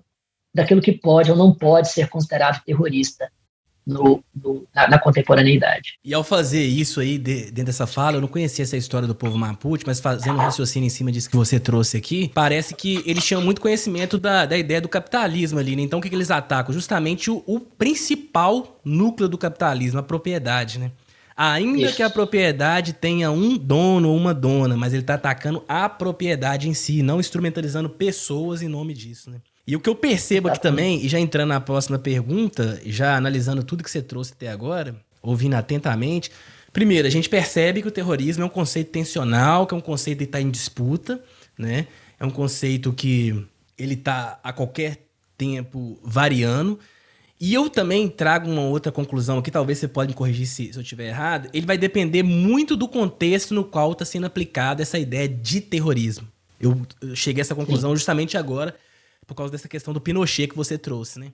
[0.54, 3.30] daquilo que pode ou não pode ser considerado terrorista
[3.84, 5.98] no, no, na, na, contemporaneidade.
[6.04, 9.14] E ao fazer isso aí, de, dentro dessa fala, eu não conhecia essa história do
[9.14, 13.02] povo Mapuche, mas fazendo um raciocínio em cima disso que você trouxe aqui, parece que
[13.06, 15.82] eles tinham muito conhecimento da, da ideia do capitalismo ali, né?
[15.82, 16.72] Então o que, que eles atacam?
[16.72, 20.92] Justamente o, o principal núcleo do capitalismo, a propriedade, né?
[21.40, 21.94] Ainda Isso.
[21.94, 26.68] que a propriedade tenha um dono ou uma dona, mas ele está atacando a propriedade
[26.68, 29.36] em si, não instrumentalizando pessoas em nome disso, né?
[29.64, 33.62] E o que eu percebo aqui também, e já entrando na próxima pergunta, já analisando
[33.62, 36.32] tudo que você trouxe até agora, ouvindo atentamente,
[36.72, 40.18] primeiro, a gente percebe que o terrorismo é um conceito tensional, que é um conceito
[40.18, 41.22] que está em disputa,
[41.56, 41.86] né?
[42.18, 43.46] É um conceito que
[43.78, 46.80] ele está a qualquer tempo variando.
[47.40, 50.78] E eu também trago uma outra conclusão aqui, talvez você pode me corrigir se, se
[50.78, 51.48] eu estiver errado.
[51.52, 56.26] Ele vai depender muito do contexto no qual está sendo aplicada essa ideia de terrorismo.
[56.60, 57.96] Eu, eu cheguei a essa conclusão Sim.
[57.96, 58.74] justamente agora,
[59.26, 61.32] por causa dessa questão do Pinochet que você trouxe, né?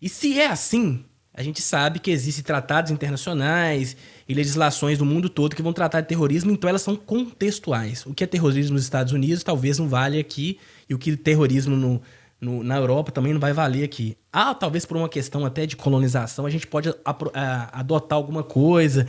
[0.00, 3.94] E se é assim, a gente sabe que existem tratados internacionais
[4.26, 8.06] e legislações do mundo todo que vão tratar de terrorismo, então elas são contextuais.
[8.06, 10.58] O que é terrorismo nos Estados Unidos talvez não vale aqui,
[10.88, 12.00] e o que é terrorismo no,
[12.46, 14.16] no, na Europa também não vai valer aqui.
[14.32, 18.44] Ah, talvez por uma questão até de colonização, a gente pode a, a, adotar alguma
[18.44, 19.08] coisa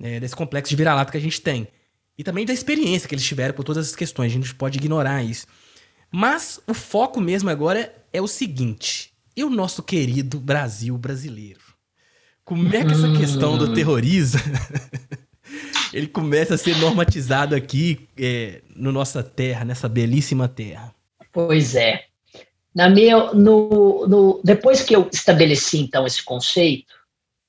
[0.00, 1.66] é, desse complexo de vira-lata que a gente tem.
[2.16, 4.30] E também da experiência que eles tiveram por todas essas questões.
[4.30, 5.46] A gente pode ignorar isso.
[6.12, 11.60] Mas o foco mesmo agora é o seguinte: e o nosso querido Brasil brasileiro?
[12.44, 14.40] Como é que essa questão do terrorismo
[15.92, 20.94] ele começa a ser normatizado aqui é, no nossa terra, nessa belíssima terra?
[21.32, 22.09] Pois é.
[22.74, 26.94] Na no, no, depois que eu estabeleci, então, esse conceito,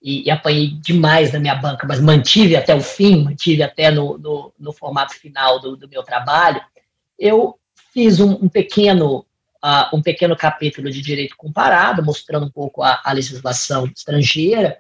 [0.02, 4.18] e, e, apanhei demais na minha banca, mas mantive até o fim, mantive até no,
[4.18, 6.60] no, no formato final do, do, meu trabalho,
[7.20, 7.56] eu
[7.94, 9.24] fiz um, um pequeno
[9.64, 14.80] uh, um pequeno capítulo de direito comparado, mostrando um pouco a, a legislação estrangeira,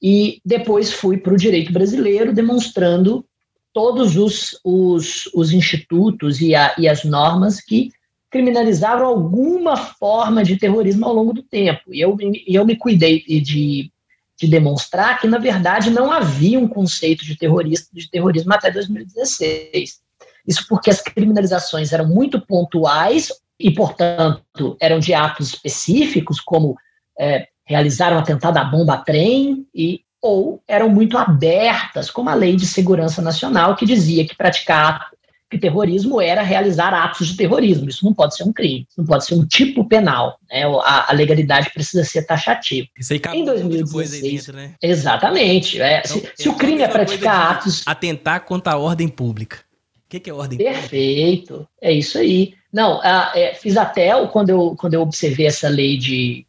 [0.00, 3.24] e depois fui para o direito brasileiro, demonstrando
[3.72, 7.90] todos os, os, os institutos e, a, e as normas que
[8.32, 11.92] criminalizavam alguma forma de terrorismo ao longo do tempo.
[11.92, 12.16] E eu,
[12.46, 13.92] eu me cuidei de,
[14.40, 20.00] de demonstrar que, na verdade, não havia um conceito de, terrorista, de terrorismo até 2016.
[20.48, 23.30] Isso porque as criminalizações eram muito pontuais
[23.60, 26.74] e, portanto, eram de atos específicos, como
[27.20, 32.64] é, realizar um atentado à bomba-trem, e ou eram muito abertas, como a Lei de
[32.64, 35.10] Segurança Nacional, que dizia que praticar
[35.52, 37.88] que terrorismo era realizar atos de terrorismo.
[37.88, 40.38] Isso não pode ser um crime, não pode ser um tipo penal.
[40.50, 40.64] Né?
[40.82, 42.88] A, a legalidade precisa ser taxativa.
[42.98, 44.74] Isso aí cabe em 2016, aí dentro, né?
[44.80, 45.80] Exatamente.
[45.80, 47.82] É, então, se, se o crime é praticar atos.
[47.84, 49.58] Atentar contra a ordem pública.
[50.06, 50.78] O que, que é ordem Perfeito.
[50.80, 50.90] pública?
[50.90, 51.68] Perfeito.
[51.82, 52.54] É isso aí.
[52.72, 56.46] Não, é, fiz até quando eu, quando eu observei essa lei de,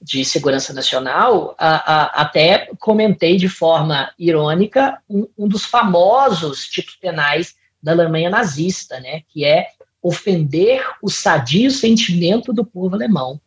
[0.00, 6.94] de segurança nacional, a, a, até comentei de forma irônica um, um dos famosos tipos
[6.94, 9.68] penais da Alemanha nazista, né, que é
[10.02, 13.40] ofender o sadio sentimento do povo alemão.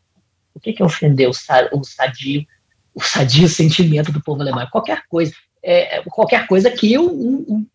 [0.53, 2.45] O que é ofender o, sadio,
[2.95, 4.65] o sadio sentimento do povo alemão?
[4.71, 7.65] Qualquer coisa, é, qualquer coisa que o,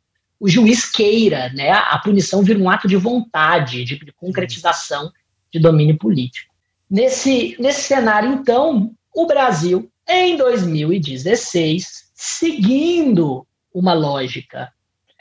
[0.40, 5.12] o juiz queira, né, a punição vira um ato de vontade, de, de concretização
[5.52, 6.54] de domínio político.
[6.88, 14.72] Nesse, nesse cenário, então, o Brasil, em 2016, seguindo uma lógica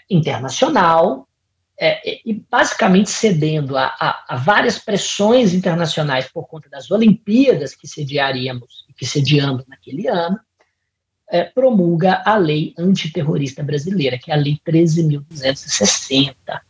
[0.09, 1.27] internacional,
[1.85, 7.75] é, é, e basicamente cedendo a, a, a, várias pressões internacionais por conta das Olimpíadas
[7.75, 10.39] que sediaríamos e que sediamos naquele ano,
[11.29, 16.35] é, promulga a lei antiterrorista brasileira, que é a Lei 13.260.
[16.47, 16.61] A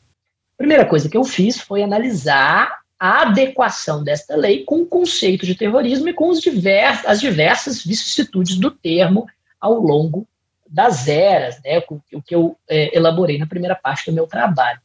[0.57, 5.53] primeira coisa que eu fiz foi analisar a adequação desta lei com o conceito de
[5.53, 9.27] terrorismo e com divers, as diversas vicissitudes do termo
[9.61, 10.27] ao longo
[10.67, 14.81] das eras, né, o que eu é, elaborei na primeira parte do meu trabalho.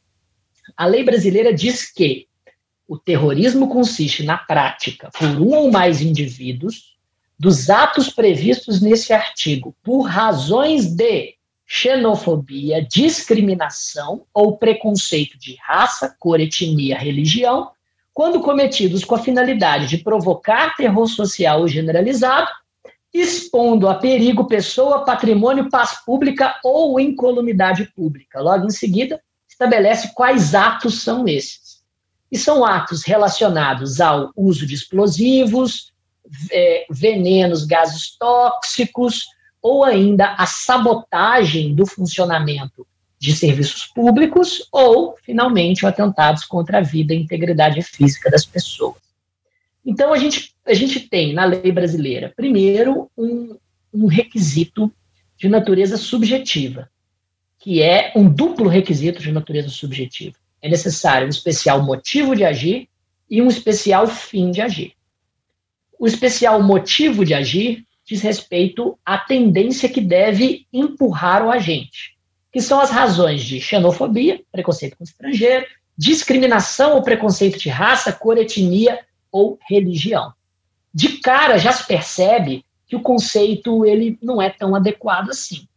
[0.75, 2.27] A lei brasileira diz que
[2.87, 6.97] o terrorismo consiste na prática por um ou mais indivíduos
[7.37, 16.39] dos atos previstos nesse artigo por razões de xenofobia, discriminação ou preconceito de raça, cor,
[16.39, 17.69] etnia, religião,
[18.11, 22.49] quando cometidos com a finalidade de provocar terror social generalizado,
[23.13, 28.41] expondo a perigo pessoa, patrimônio, paz pública ou incolumidade pública.
[28.41, 29.21] Logo em seguida,
[29.59, 31.83] estabelece quais atos são esses.
[32.31, 35.91] E são atos relacionados ao uso de explosivos,
[36.51, 39.25] é, venenos, gases tóxicos,
[39.61, 42.87] ou ainda a sabotagem do funcionamento
[43.19, 48.95] de serviços públicos, ou, finalmente, atentados contra a vida e integridade física das pessoas.
[49.85, 53.57] Então, a gente, a gente tem na lei brasileira, primeiro, um,
[53.93, 54.89] um requisito
[55.35, 56.89] de natureza subjetiva,
[57.59, 60.35] que é um duplo requisito de natureza subjetiva.
[60.61, 62.87] É necessário um especial motivo de agir
[63.29, 64.93] e um especial fim de agir.
[65.99, 72.17] O especial motivo de agir diz respeito à tendência que deve empurrar o agente,
[72.51, 78.37] que são as razões de xenofobia, preconceito com estrangeiro, discriminação ou preconceito de raça, cor,
[78.37, 78.99] etnia
[79.31, 80.33] ou religião.
[80.93, 85.68] De cara já se percebe que o conceito ele não é tão adequado assim.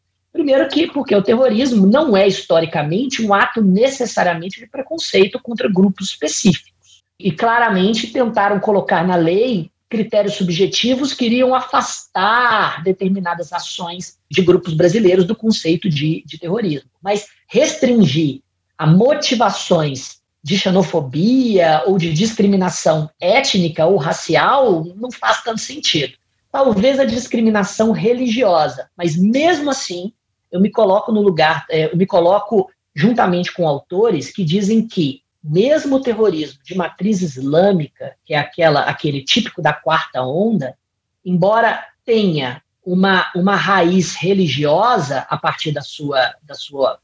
[0.42, 6.10] Primeiro que porque o terrorismo não é historicamente um ato necessariamente de preconceito contra grupos
[6.10, 7.04] específicos.
[7.16, 14.74] E claramente tentaram colocar na lei critérios subjetivos que iriam afastar determinadas ações de grupos
[14.74, 16.90] brasileiros do conceito de, de terrorismo.
[17.00, 18.40] Mas restringir
[18.76, 26.14] a motivações de xenofobia ou de discriminação étnica ou racial não faz tanto sentido.
[26.50, 30.12] Talvez a discriminação religiosa, mas mesmo assim
[30.52, 35.22] eu me coloco no lugar, é, eu me coloco juntamente com autores que dizem que
[35.42, 40.76] mesmo o terrorismo de matriz islâmica, que é aquela, aquele típico da quarta onda,
[41.24, 46.98] embora tenha uma, uma raiz religiosa a partir da sua, da sua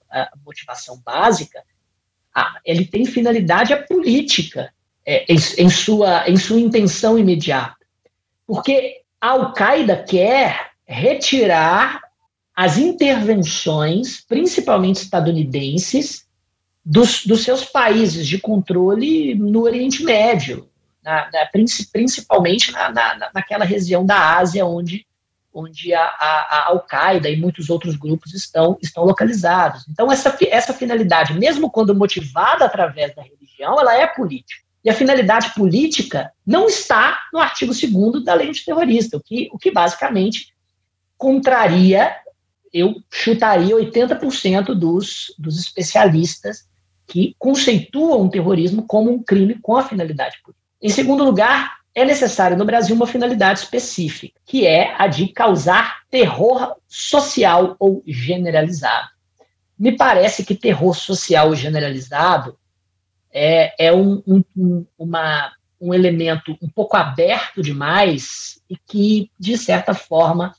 [0.45, 1.63] motivação básica,
[2.35, 4.73] ah, ele tem finalidade política
[5.05, 7.75] é, em, em, sua, em sua intenção imediata.
[8.47, 12.08] Porque a Al-Qaeda quer retirar
[12.59, 16.27] as intervenções, principalmente estadunidenses,
[16.85, 20.69] dos, dos seus países de controle no Oriente Médio,
[21.01, 21.47] na, na,
[21.93, 25.07] principalmente na, na, naquela região da Ásia onde,
[25.55, 29.87] onde a, a, a Al-Qaeda e muitos outros grupos estão, estão localizados.
[29.89, 34.65] Então, essa, essa finalidade, mesmo quando motivada através da religião, ela é política.
[34.85, 39.59] E a finalidade política não está no artigo 2 da lei antiterrorista, o que, o
[39.59, 40.53] que basicamente
[41.17, 42.17] contraria,
[42.73, 46.69] eu chutaria 80% dos, dos especialistas
[47.07, 50.67] que conceituam o terrorismo como um crime com a finalidade política.
[50.81, 56.03] Em segundo lugar, é necessário no Brasil uma finalidade específica, que é a de causar
[56.11, 59.09] terror social ou generalizado.
[59.77, 62.59] Me parece que terror social generalizado
[63.33, 69.95] é, é um, um, uma, um elemento um pouco aberto demais e que, de certa
[69.95, 70.55] forma,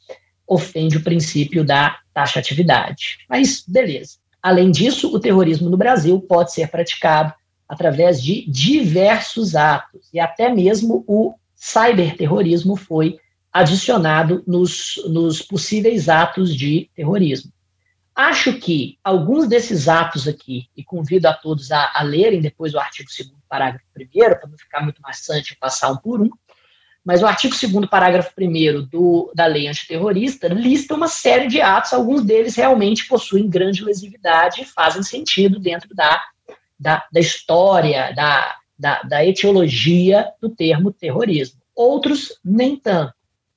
[0.50, 3.20] ofende o princípio da taxatividade.
[3.30, 4.18] Mas, beleza.
[4.42, 7.34] Além disso, o terrorismo no Brasil pode ser praticado
[7.68, 13.20] através de diversos atos, e até mesmo o cyberterrorismo foi
[13.54, 17.52] adicionado nos, nos possíveis atos de terrorismo.
[18.16, 22.80] Acho que alguns desses atos aqui, e convido a todos a, a lerem depois o
[22.80, 26.30] artigo 2 parágrafo 1 para não ficar muito maçante passar um por um,
[27.04, 32.24] mas o artigo 2 parágrafo 1 da lei antiterrorista lista uma série de atos, alguns
[32.24, 36.22] deles realmente possuem grande lesividade e fazem sentido dentro da,
[36.80, 41.60] da, da história, da, da, da etiologia do termo terrorismo.
[41.76, 43.14] Outros, nem tanto,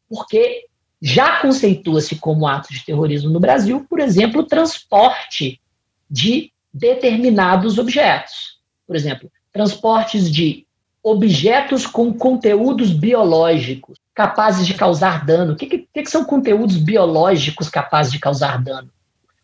[0.08, 0.66] porque
[1.00, 5.60] já conceitua-se como ato de terrorismo no Brasil, por exemplo, o transporte
[6.08, 8.60] de determinados objetos.
[8.86, 10.66] Por exemplo, transportes de
[11.02, 15.54] objetos com conteúdos biológicos capazes de causar dano.
[15.54, 18.90] O que, que, que são conteúdos biológicos capazes de causar dano?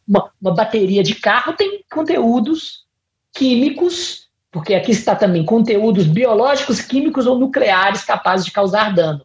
[0.06, 2.86] Uma, uma, bateria de carro tem conteúdos
[3.32, 9.24] químicos, porque aqui está também conteúdos biológicos, químicos ou nucleares capazes de causar dano.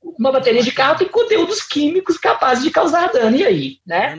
[0.00, 3.36] Uma bateria de carro tem conteúdos químicos capazes de causar dano.
[3.36, 3.78] E aí?
[3.86, 4.14] Né?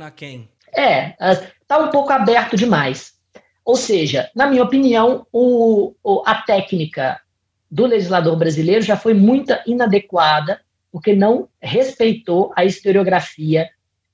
[0.76, 1.16] É,
[1.62, 3.14] está um pouco aberto demais.
[3.70, 5.94] Ou seja, na minha opinião, o,
[6.26, 7.22] a técnica
[7.70, 10.60] do legislador brasileiro já foi muito inadequada,
[10.92, 13.70] porque não respeitou a historiografia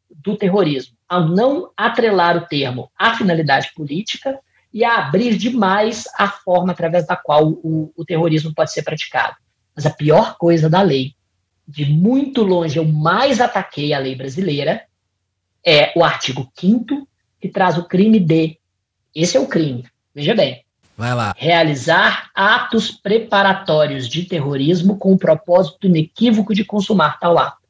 [0.09, 4.37] do terrorismo, ao não atrelar o termo à finalidade política
[4.73, 9.37] e a abrir demais a forma através da qual o, o terrorismo pode ser praticado.
[9.73, 11.13] Mas a pior coisa da lei,
[11.65, 14.83] de muito longe eu mais ataquei a lei brasileira,
[15.65, 17.07] é o artigo 5
[17.39, 18.59] que traz o crime de
[19.15, 19.85] esse é o crime.
[20.13, 20.65] Veja bem.
[20.97, 21.33] Vai lá.
[21.37, 27.65] Realizar atos preparatórios de terrorismo com o propósito inequívoco de consumar tal ato.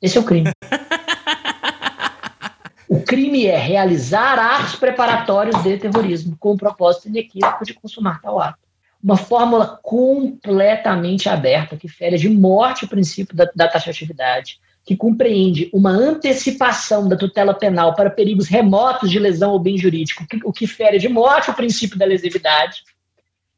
[0.00, 0.50] Esse é o crime.
[2.88, 8.40] o crime é realizar atos preparatórios de terrorismo com o propósito inequívoco de consumar tal
[8.40, 8.58] ato.
[9.02, 15.68] Uma fórmula completamente aberta que fere de morte o princípio da, da taxatividade, que compreende
[15.70, 20.66] uma antecipação da tutela penal para perigos remotos de lesão ou bem jurídico, o que
[20.66, 22.84] fere de morte o princípio da lesividade,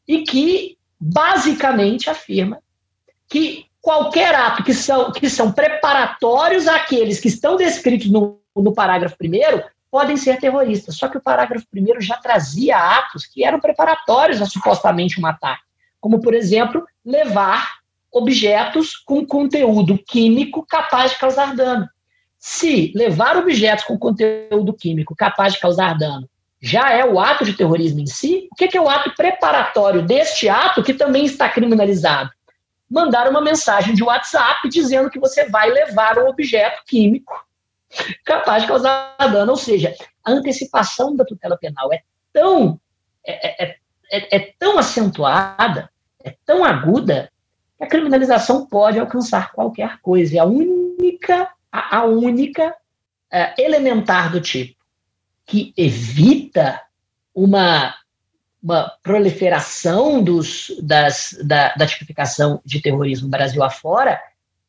[0.09, 2.59] e que basicamente afirma
[3.29, 9.17] que qualquer ato que são, que são preparatórios àqueles que estão descritos no, no parágrafo
[9.17, 10.97] primeiro podem ser terroristas.
[10.97, 15.63] Só que o parágrafo primeiro já trazia atos que eram preparatórios a supostamente um ataque,
[16.01, 17.79] como, por exemplo, levar
[18.13, 21.89] objetos com conteúdo químico capaz de causar dano.
[22.39, 26.29] Se levar objetos com conteúdo químico capaz de causar dano
[26.61, 30.49] já é o ato de terrorismo em si, o que é o ato preparatório deste
[30.49, 32.31] ato que também está criminalizado?
[32.89, 37.47] Mandar uma mensagem de WhatsApp dizendo que você vai levar um objeto químico
[38.25, 39.53] capaz de causar dano.
[39.53, 39.95] Ou seja,
[40.25, 42.03] a antecipação da tutela penal é
[42.33, 42.79] tão,
[43.27, 43.77] é, é,
[44.13, 45.89] é, é tão acentuada,
[46.23, 47.31] é tão aguda,
[47.81, 50.43] a criminalização pode alcançar qualquer coisa.
[50.43, 52.75] A única, a, a única
[53.33, 54.79] é, elementar do tipo
[55.47, 56.81] que evita
[57.35, 57.95] uma,
[58.63, 64.21] uma proliferação dos, das, da, da tipificação de terrorismo Brasil afora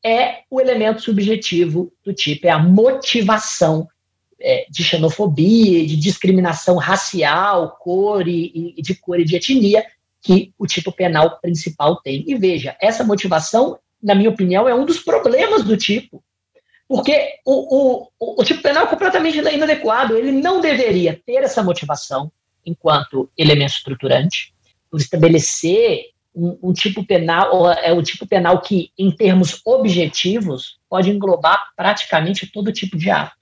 [0.03, 3.87] é o elemento subjetivo do tipo, é a motivação
[4.39, 9.85] é, de xenofobia, de discriminação racial, cor e, e de cor e de etnia
[10.21, 12.23] que o tipo penal principal tem.
[12.27, 16.23] E veja, essa motivação, na minha opinião, é um dos problemas do tipo.
[16.87, 22.31] Porque o, o, o tipo penal é completamente inadequado, ele não deveria ter essa motivação
[22.65, 24.53] enquanto elemento estruturante,
[24.89, 31.09] por estabelecer um, um, tipo penal, é o tipo penal que, em termos objetivos, pode
[31.09, 33.35] englobar praticamente todo tipo de ato,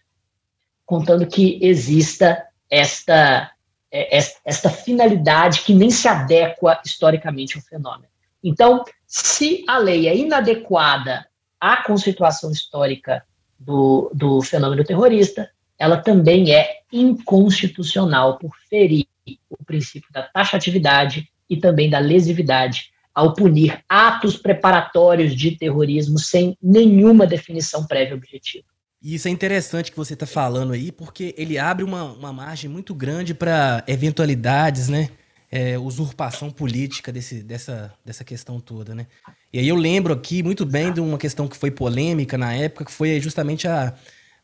[0.86, 3.52] contando que exista esta,
[3.92, 8.10] esta finalidade que nem se adequa historicamente ao fenômeno.
[8.44, 11.28] Então, se a lei é inadequada
[11.60, 13.24] à constituição histórica
[13.60, 19.06] do, do fenômeno terrorista, ela também é inconstitucional por ferir
[19.50, 26.58] o princípio da taxatividade e também da lesividade ao punir atos preparatórios de terrorismo sem
[26.62, 28.66] nenhuma definição prévia objetiva.
[29.02, 32.70] E isso é interessante que você está falando aí, porque ele abre uma, uma margem
[32.70, 35.10] muito grande para eventualidades, né?
[35.52, 39.08] É, usurpação política desse, dessa, dessa questão toda, né?
[39.52, 42.86] E aí eu lembro aqui muito bem de uma questão que foi polêmica na época,
[42.86, 43.96] que foi justamente a,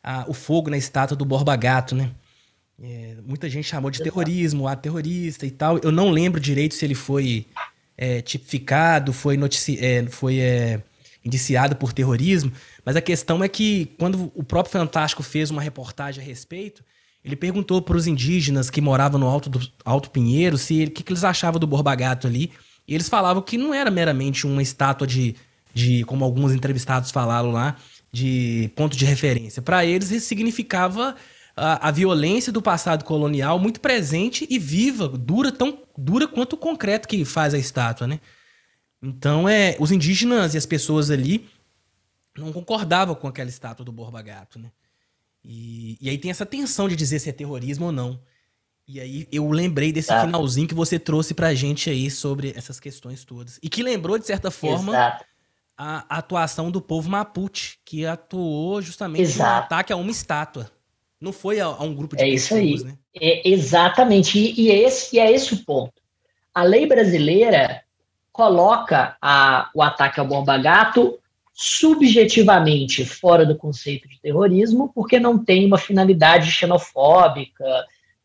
[0.02, 2.12] a o fogo na estátua do Borba Gato, né?
[2.82, 5.78] É, muita gente chamou de terrorismo, a terrorista e tal.
[5.80, 7.46] Eu não lembro direito se ele foi
[7.98, 10.82] é, tipificado, foi, notici é, foi é,
[11.26, 12.52] indiciado por terrorismo,
[12.86, 16.84] mas a questão é que quando o próprio Fantástico fez uma reportagem a respeito,
[17.24, 21.02] ele perguntou para os indígenas que moravam no Alto, do, Alto Pinheiro se o que,
[21.02, 22.52] que, eles achavam do Borbagato ali.
[22.88, 25.36] E eles falavam que não era meramente uma estátua de,
[25.74, 27.78] de como alguns entrevistados falaram lá,
[28.12, 29.60] de ponto de referência.
[29.60, 31.16] Para eles, isso significava
[31.58, 36.58] a, a, violência do passado colonial muito presente e viva, dura tão dura quanto o
[36.58, 38.20] concreto que faz a estátua, né?
[39.06, 41.48] Então, é, os indígenas e as pessoas ali
[42.36, 44.72] não concordavam com aquela estátua do Borba Gato, né?
[45.44, 48.20] E, e aí tem essa tensão de dizer se é terrorismo ou não.
[48.88, 50.26] E aí eu lembrei desse Exato.
[50.26, 53.60] finalzinho que você trouxe pra gente aí sobre essas questões todas.
[53.62, 55.20] E que lembrou, de certa forma, a,
[55.78, 59.50] a, atuação do povo Mapuche, que atuou justamente Exato.
[59.50, 60.72] no ataque a uma estátua.
[61.22, 62.92] Não foi a, a um grupo de é pessoas, isso aí.
[62.92, 62.98] né?
[63.16, 64.38] É, exatamente.
[64.38, 65.94] E, e, esse, e é esse o ponto.
[66.54, 67.85] A lei brasileira
[68.36, 71.18] coloca a, o ataque ao bomba-gato
[71.54, 77.64] subjetivamente fora do conceito de terrorismo, porque não tem uma finalidade xenofóbica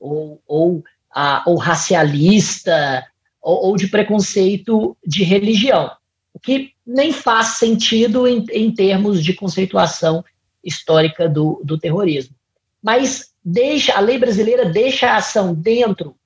[0.01, 0.83] ou, ou,
[1.15, 3.07] a, ou racialista
[3.41, 5.93] ou, ou, de preconceito de religião,
[6.35, 10.25] o que nem faz sentido em, em termos de conceituação
[10.65, 12.35] histórica do, do terrorismo.
[12.83, 16.17] Mas deixa a lei brasileira deixa a ação dentro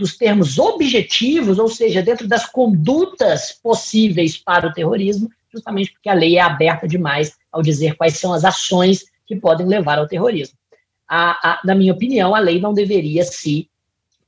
[0.00, 6.14] dos termos objetivos, ou seja, dentro das condutas possíveis para o terrorismo, justamente porque a
[6.14, 10.56] lei é aberta demais ao dizer quais são as ações que podem levar ao terrorismo.
[11.06, 13.68] A, a, na minha opinião, a lei não deveria se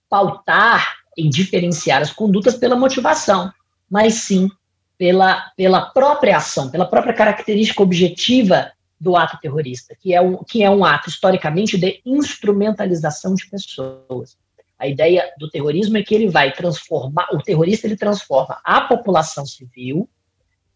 [0.09, 3.51] pautar em diferenciar as condutas pela motivação,
[3.91, 4.51] mas sim
[4.99, 10.63] pela, pela própria ação, pela própria característica objetiva do ato terrorista, que é um, que
[10.63, 14.37] é um ato historicamente de instrumentalização de pessoas.
[14.83, 19.47] A ideia do terrorismo é que ele vai transformar, o terrorista ele transforma a população
[19.47, 20.09] civil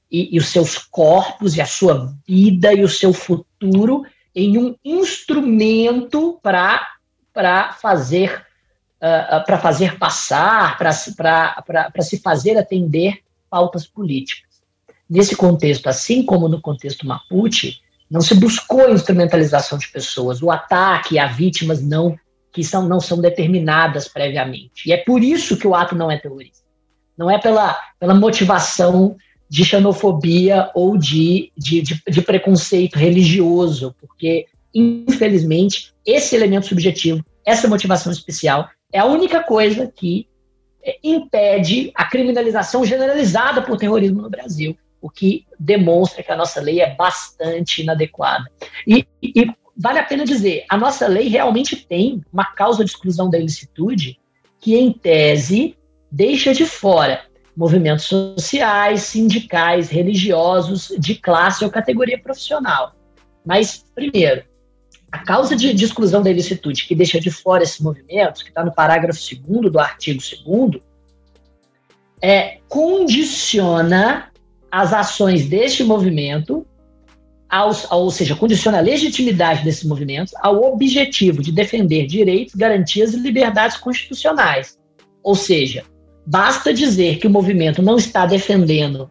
[0.08, 4.76] e, e os seus corpos e a sua vida e o seu futuro em um
[4.84, 8.46] instrumento para fazer
[8.98, 14.62] uh, para fazer passar, para se fazer atender pautas políticas.
[15.10, 21.18] Nesse contexto, assim como no contexto Mapuche, não se buscou instrumentalização de pessoas, o ataque
[21.18, 22.16] a vítimas não
[22.56, 24.88] que são, não são determinadas previamente.
[24.88, 26.64] E é por isso que o ato não é terrorista.
[27.14, 29.14] Não é pela, pela motivação
[29.46, 37.68] de xenofobia ou de, de, de, de preconceito religioso, porque, infelizmente, esse elemento subjetivo, essa
[37.68, 40.26] motivação especial, é a única coisa que
[40.82, 46.58] é, impede a criminalização generalizada por terrorismo no Brasil, o que demonstra que a nossa
[46.58, 48.50] lei é bastante inadequada.
[48.86, 49.46] E, e
[49.76, 54.18] vale a pena dizer, a nossa lei realmente tem uma causa de exclusão da ilicitude
[54.58, 55.76] que, em tese,
[56.10, 57.24] deixa de fora
[57.56, 62.94] movimentos sociais, sindicais, religiosos, de classe ou categoria profissional.
[63.44, 64.44] Mas, primeiro,
[65.10, 68.64] a causa de, de exclusão da ilicitude que deixa de fora esses movimentos, que está
[68.64, 70.82] no parágrafo 2 do artigo 2
[72.20, 74.30] é, condiciona
[74.70, 76.66] as ações deste movimento,
[77.48, 83.18] aos, ou seja, condiciona a legitimidade desses movimentos ao objetivo de defender direitos, garantias e
[83.18, 84.78] liberdades constitucionais.
[85.22, 85.84] Ou seja,
[86.26, 89.08] Basta dizer que o movimento não está defendendo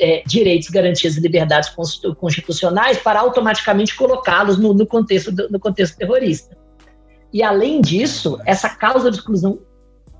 [0.00, 1.72] é, direitos, garantias e liberdades
[2.18, 6.56] constitucionais para automaticamente colocá-los no, no, contexto, no contexto terrorista.
[7.32, 9.60] E além disso, essa causa de exclusão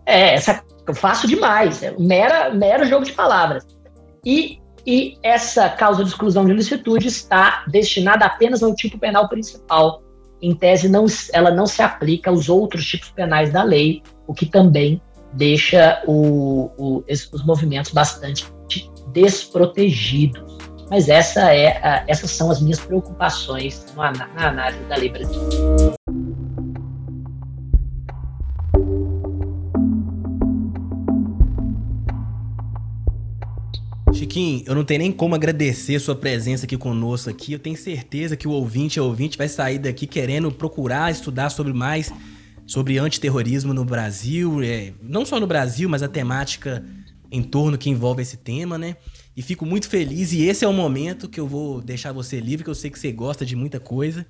[0.07, 0.63] é essa
[0.95, 3.67] faço demais, é mera, mero jogo de palavras.
[4.25, 10.03] E, e essa causa de exclusão de ilicitude está destinada apenas ao tipo penal principal.
[10.43, 14.45] Em tese, não, ela não se aplica aos outros tipos penais da lei, o que
[14.45, 15.01] também
[15.33, 18.47] deixa o, o, os movimentos bastante
[19.13, 20.59] desprotegidos.
[20.91, 25.95] Mas essa é a, essas são as minhas preocupações na, na análise da lei brasileira.
[34.35, 37.53] Chiquinho, eu não tenho nem como agradecer sua presença aqui conosco aqui.
[37.53, 41.73] Eu tenho certeza que o ouvinte e ouvinte vai sair daqui querendo procurar estudar sobre
[41.73, 42.13] mais
[42.67, 46.85] sobre antiterrorismo no Brasil, é, não só no Brasil, mas a temática
[47.31, 48.97] em torno que envolve esse tema, né?
[49.37, 52.65] E fico muito feliz e esse é o momento que eu vou deixar você livre,
[52.65, 54.27] que eu sei que você gosta de muita coisa.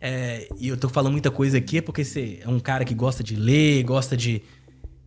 [0.00, 3.22] É, e eu tô falando muita coisa aqui porque você é um cara que gosta
[3.22, 4.40] de ler, gosta de,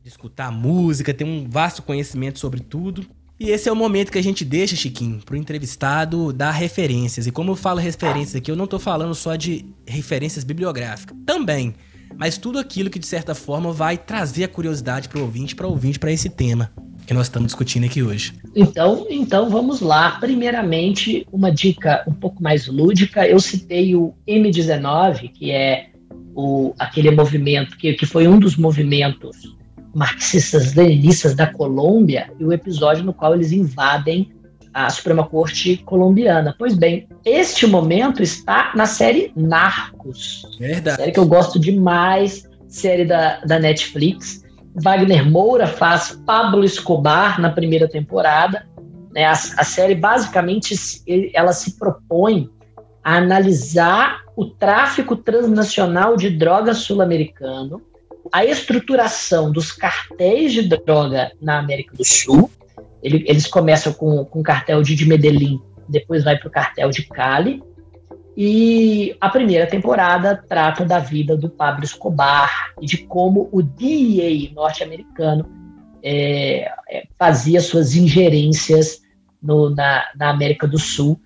[0.03, 3.16] de escutar música, tem um vasto conhecimento sobre tudo.
[3.39, 7.27] E esse é o momento que a gente deixa, Chiquinho, pro entrevistado dar referências.
[7.27, 11.15] E como eu falo referências aqui, eu não tô falando só de referências bibliográficas.
[11.25, 11.75] Também
[12.15, 15.67] mas tudo aquilo que de certa forma vai trazer a curiosidade para o ouvinte, para
[15.67, 16.71] ouvinte para esse tema
[17.05, 18.33] que nós estamos discutindo aqui hoje.
[18.53, 20.19] Então, então vamos lá.
[20.19, 23.25] Primeiramente, uma dica um pouco mais lúdica.
[23.25, 25.91] Eu citei o M19, que é
[26.35, 29.56] o, aquele movimento que, que foi um dos movimentos
[29.97, 34.31] marxistas-leninistas da Colômbia e o episódio no qual eles invadem
[34.71, 36.55] a Suprema Corte colombiana.
[36.55, 40.55] Pois bem, este momento está na série Narcos.
[40.59, 40.97] Verdade.
[40.97, 44.45] Série que eu gosto demais, série da, da Netflix.
[44.75, 48.67] Wagner Moura faz Pablo Escobar na primeira temporada.
[49.11, 49.25] Né?
[49.25, 50.75] A, a série basicamente
[51.33, 52.47] ela se propõe
[53.03, 57.81] a analisar o tráfico transnacional de drogas sul-americano,
[58.31, 62.49] a estruturação dos cartéis de droga na América do Sul
[63.01, 67.03] ele, eles começam com, com o cartel de Medellín, depois vai para o cartel de
[67.03, 67.61] Cali.
[68.35, 74.51] E a primeira temporada trata da vida do Pablo Escobar e de como o DEA
[74.53, 75.49] norte-americano
[76.03, 79.01] é, é, fazia suas ingerências
[79.41, 81.19] no, na, na, América do Sul,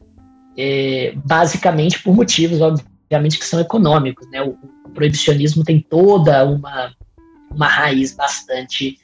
[0.58, 4.26] é, basicamente por motivos, obviamente, que são econômicos.
[4.32, 4.42] Né?
[4.42, 4.58] O,
[4.94, 6.94] proibicionismo tem toda uma,
[7.52, 8.98] uma raiz bastante,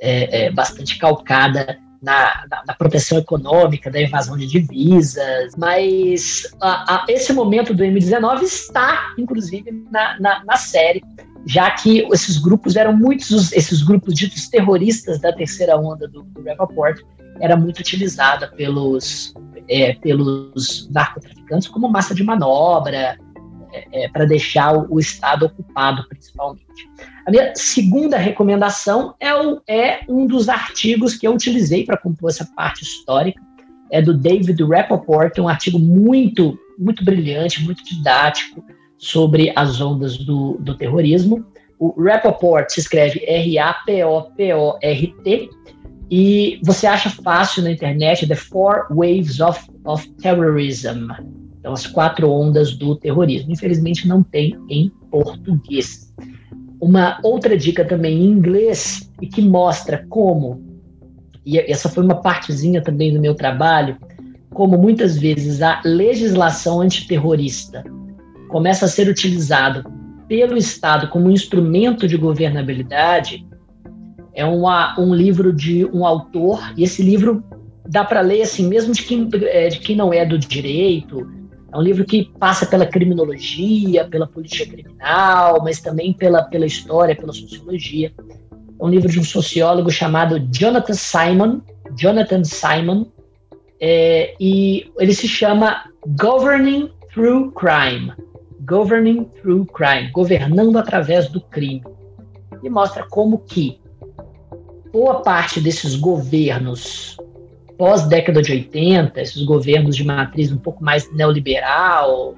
[0.00, 6.96] é, é, bastante calcada na, na, na, proteção econômica, da evasão de divisas, mas a,
[6.96, 11.00] a, esse momento do M19 está, inclusive, na, na, na, série,
[11.46, 16.42] já que esses grupos eram muitos, esses grupos ditos terroristas da terceira onda do, do
[16.42, 17.00] Rappaport,
[17.40, 19.32] era muito utilizada pelos,
[19.68, 23.16] é, pelos narcotraficantes como massa de manobra,
[23.72, 26.64] é, é, para deixar o, o, Estado ocupado, principalmente.
[27.26, 32.30] A minha segunda recomendação é, o, é um dos artigos que eu utilizei para compor
[32.30, 33.40] essa parte histórica,
[33.90, 38.64] é do David Rappaport, um artigo muito, muito brilhante, muito didático
[38.96, 41.44] sobre as ondas do, do terrorismo.
[41.78, 44.30] O Rappaport se escreve R-A-P-O-P-O-R-T,
[46.14, 51.08] e você acha fácil na internet The Four Waves of, of Terrorism,
[51.62, 53.52] então, as quatro ondas do terrorismo.
[53.52, 56.12] Infelizmente, não tem em português.
[56.80, 60.60] Uma outra dica também em inglês e que mostra como,
[61.46, 63.96] e essa foi uma partezinha também do meu trabalho,
[64.52, 67.84] como muitas vezes a legislação antiterrorista
[68.48, 69.84] começa a ser utilizada
[70.26, 73.46] pelo Estado como instrumento de governabilidade,
[74.34, 77.44] é uma, um livro de um autor, e esse livro
[77.88, 81.41] dá para ler assim, mesmo de quem, é, de quem não é do direito,
[81.72, 87.16] é um livro que passa pela criminologia, pela política criminal, mas também pela, pela história,
[87.16, 88.12] pela sociologia.
[88.78, 91.60] É um livro de um sociólogo chamado Jonathan Simon.
[91.96, 93.06] Jonathan Simon.
[93.80, 98.12] É, e ele se chama Governing Through Crime.
[98.66, 100.10] Governing Through Crime.
[100.12, 101.82] Governando através do crime.
[102.62, 103.80] E mostra como que
[104.92, 107.16] boa parte desses governos
[107.78, 112.34] pós-década de 80, esses governos de matriz um pouco mais neoliberal,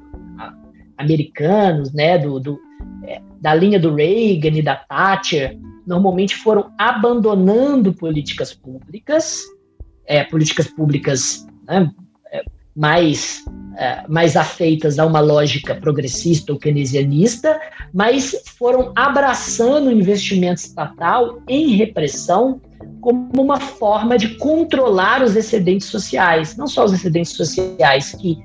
[0.96, 2.58] americanos, né, do, do
[3.06, 9.42] é, da linha do Reagan e da Thatcher, normalmente foram abandonando políticas públicas,
[10.06, 11.90] é, políticas públicas né,
[12.32, 12.42] é,
[12.74, 13.44] mais
[14.08, 17.60] mais afeitas a uma lógica progressista ou keynesianista,
[17.92, 22.60] mas foram abraçando o investimento estatal em repressão
[23.00, 28.38] como uma forma de controlar os excedentes sociais, não só os excedentes sociais que,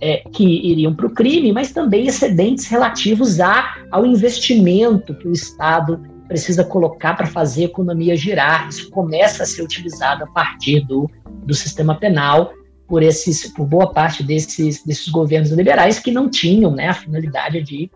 [0.00, 5.32] é, que iriam para o crime, mas também excedentes relativos a, ao investimento que o
[5.32, 8.68] Estado precisa colocar para fazer a economia girar.
[8.68, 11.10] Isso começa a ser utilizado a partir do,
[11.44, 12.52] do sistema penal
[12.86, 17.62] por esses, por boa parte desses, desses governos liberais que não tinham né, a finalidade
[17.62, 17.90] de,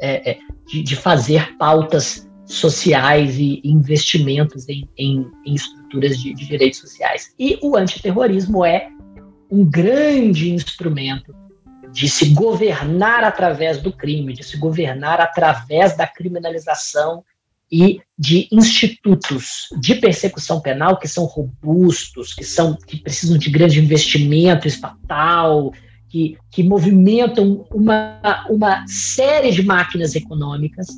[0.00, 6.46] é, é, de, de, fazer pautas sociais e investimentos em, em, em estruturas de, de
[6.46, 7.32] direitos sociais.
[7.38, 8.88] E o antiterrorismo é
[9.50, 11.34] um grande instrumento
[11.92, 17.24] de se governar através do crime, de se governar através da criminalização
[17.70, 23.80] e de institutos de persecução penal que são robustos, que são que precisam de grande
[23.80, 25.72] investimento estatal,
[26.08, 30.88] que, que movimentam uma, uma série de máquinas econômicas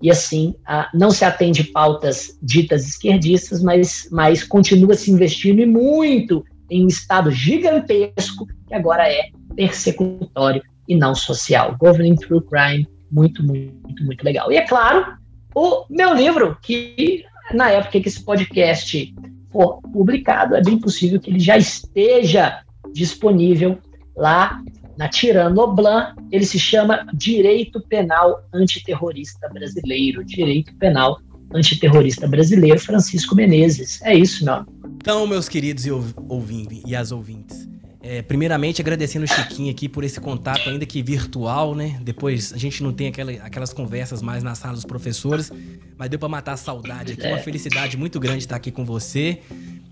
[0.00, 0.54] e assim
[0.94, 6.88] não se atende pautas ditas esquerdistas, mas, mas continua se investindo e muito em um
[6.88, 11.76] Estado gigantesco que agora é persecutório e não social.
[11.78, 14.50] Governing Through Crime, muito, muito, muito legal.
[14.50, 15.16] E é claro,
[15.58, 17.24] o meu livro, que
[17.54, 19.14] na época que esse podcast
[19.50, 22.60] for publicado, é bem possível que ele já esteja
[22.92, 23.78] disponível
[24.14, 24.60] lá
[24.98, 26.14] na Tirano Blanc.
[26.30, 30.22] Ele se chama Direito Penal Antiterrorista Brasileiro.
[30.22, 31.18] Direito Penal
[31.54, 34.02] Antiterrorista Brasileiro, Francisco Menezes.
[34.02, 34.72] É isso, meu amigo.
[34.96, 37.66] Então, meus queridos e ouvintes e as ouvintes,
[38.08, 41.98] é, primeiramente, agradecendo o Chiquinho aqui por esse contato, ainda que virtual, né?
[42.02, 45.50] Depois a gente não tem aquela, aquelas conversas mais na sala dos professores,
[45.98, 47.26] mas deu para matar a saudade aqui.
[47.26, 49.40] Uma felicidade muito grande estar aqui com você.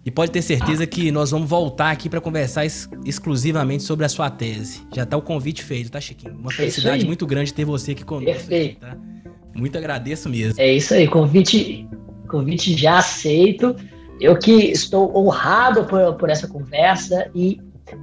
[0.04, 4.08] E pode ter certeza que nós vamos voltar aqui para conversar ex exclusivamente sobre a
[4.08, 4.82] sua tese.
[4.94, 6.36] Já tá o convite feito, tá, Chiquinho?
[6.38, 8.30] Uma felicidade muito grande ter você aqui conosco.
[8.30, 8.78] Perfeito.
[8.78, 8.96] Tá?
[9.56, 10.60] Muito agradeço mesmo.
[10.60, 11.88] É isso aí, convite,
[12.28, 13.74] convite já aceito.
[14.20, 17.58] Eu que estou honrado por, por essa conversa e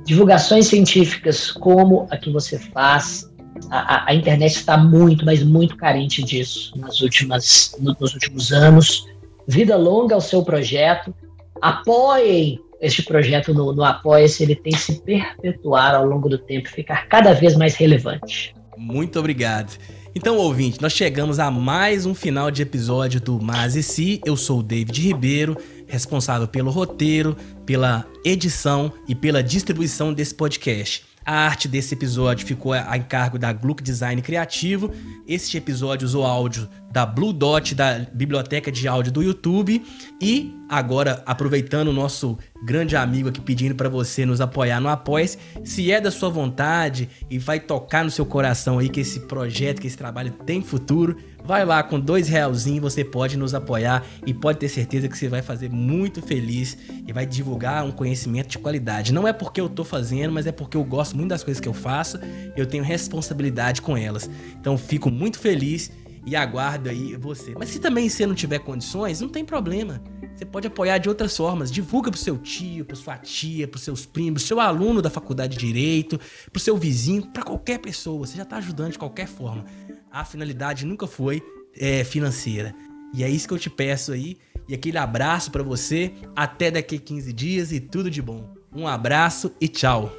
[0.06, 3.30] divulgações científicas como a que você faz,
[3.70, 9.08] a, a internet está muito, mas muito carente disso nas últimas, nos últimos anos.
[9.48, 11.14] Vida longa ao seu projeto.
[11.62, 17.08] Apoiem este projeto no, no Apoia-se, ele tem se perpetuar ao longo do tempo, ficar
[17.08, 18.56] cada vez mais relevante.
[18.76, 19.78] Muito obrigado.
[20.14, 24.20] Então, ouvinte, nós chegamos a mais um final de episódio do Mas e Si.
[24.26, 25.56] Eu sou o David Ribeiro
[25.92, 27.36] responsável pelo roteiro,
[27.66, 31.12] pela edição e pela distribuição desse podcast.
[31.24, 34.92] A arte desse episódio ficou a encargo da Gluck Design Criativo.
[35.28, 39.84] Este episódio usou áudio da Blue Dot, da biblioteca de áudio do YouTube.
[40.20, 45.30] E agora, aproveitando o nosso grande amigo aqui pedindo para você nos apoiar no apoia
[45.64, 49.80] se é da sua vontade e vai tocar no seu coração aí que esse projeto,
[49.80, 54.34] que esse trabalho tem futuro, Vai lá com dois realzinhos, você pode nos apoiar e
[54.34, 58.60] pode ter certeza que você vai fazer muito feliz e vai divulgar um conhecimento de
[58.60, 59.14] qualidade.
[59.14, 61.68] Não é porque eu tô fazendo, mas é porque eu gosto muito das coisas que
[61.68, 62.20] eu faço,
[62.56, 64.30] eu tenho responsabilidade com elas.
[64.60, 65.92] Então fico muito feliz
[66.26, 67.54] e aguardo aí você.
[67.58, 70.02] Mas se também você não tiver condições, não tem problema.
[70.36, 71.72] Você pode apoiar de outras formas.
[71.72, 75.58] Divulga pro seu tio, pro sua tia, pros seus primos, pro seu aluno da faculdade
[75.58, 76.20] de direito,
[76.52, 78.26] pro seu vizinho, para qualquer pessoa.
[78.26, 79.66] Você já tá ajudando de qualquer forma
[80.12, 81.42] a finalidade nunca foi
[81.76, 82.76] é, financeira.
[83.14, 84.38] E é isso que eu te peço aí.
[84.68, 86.14] E aquele abraço para você.
[86.36, 88.54] Até daqui a 15 dias e tudo de bom.
[88.74, 90.12] Um abraço e tchau.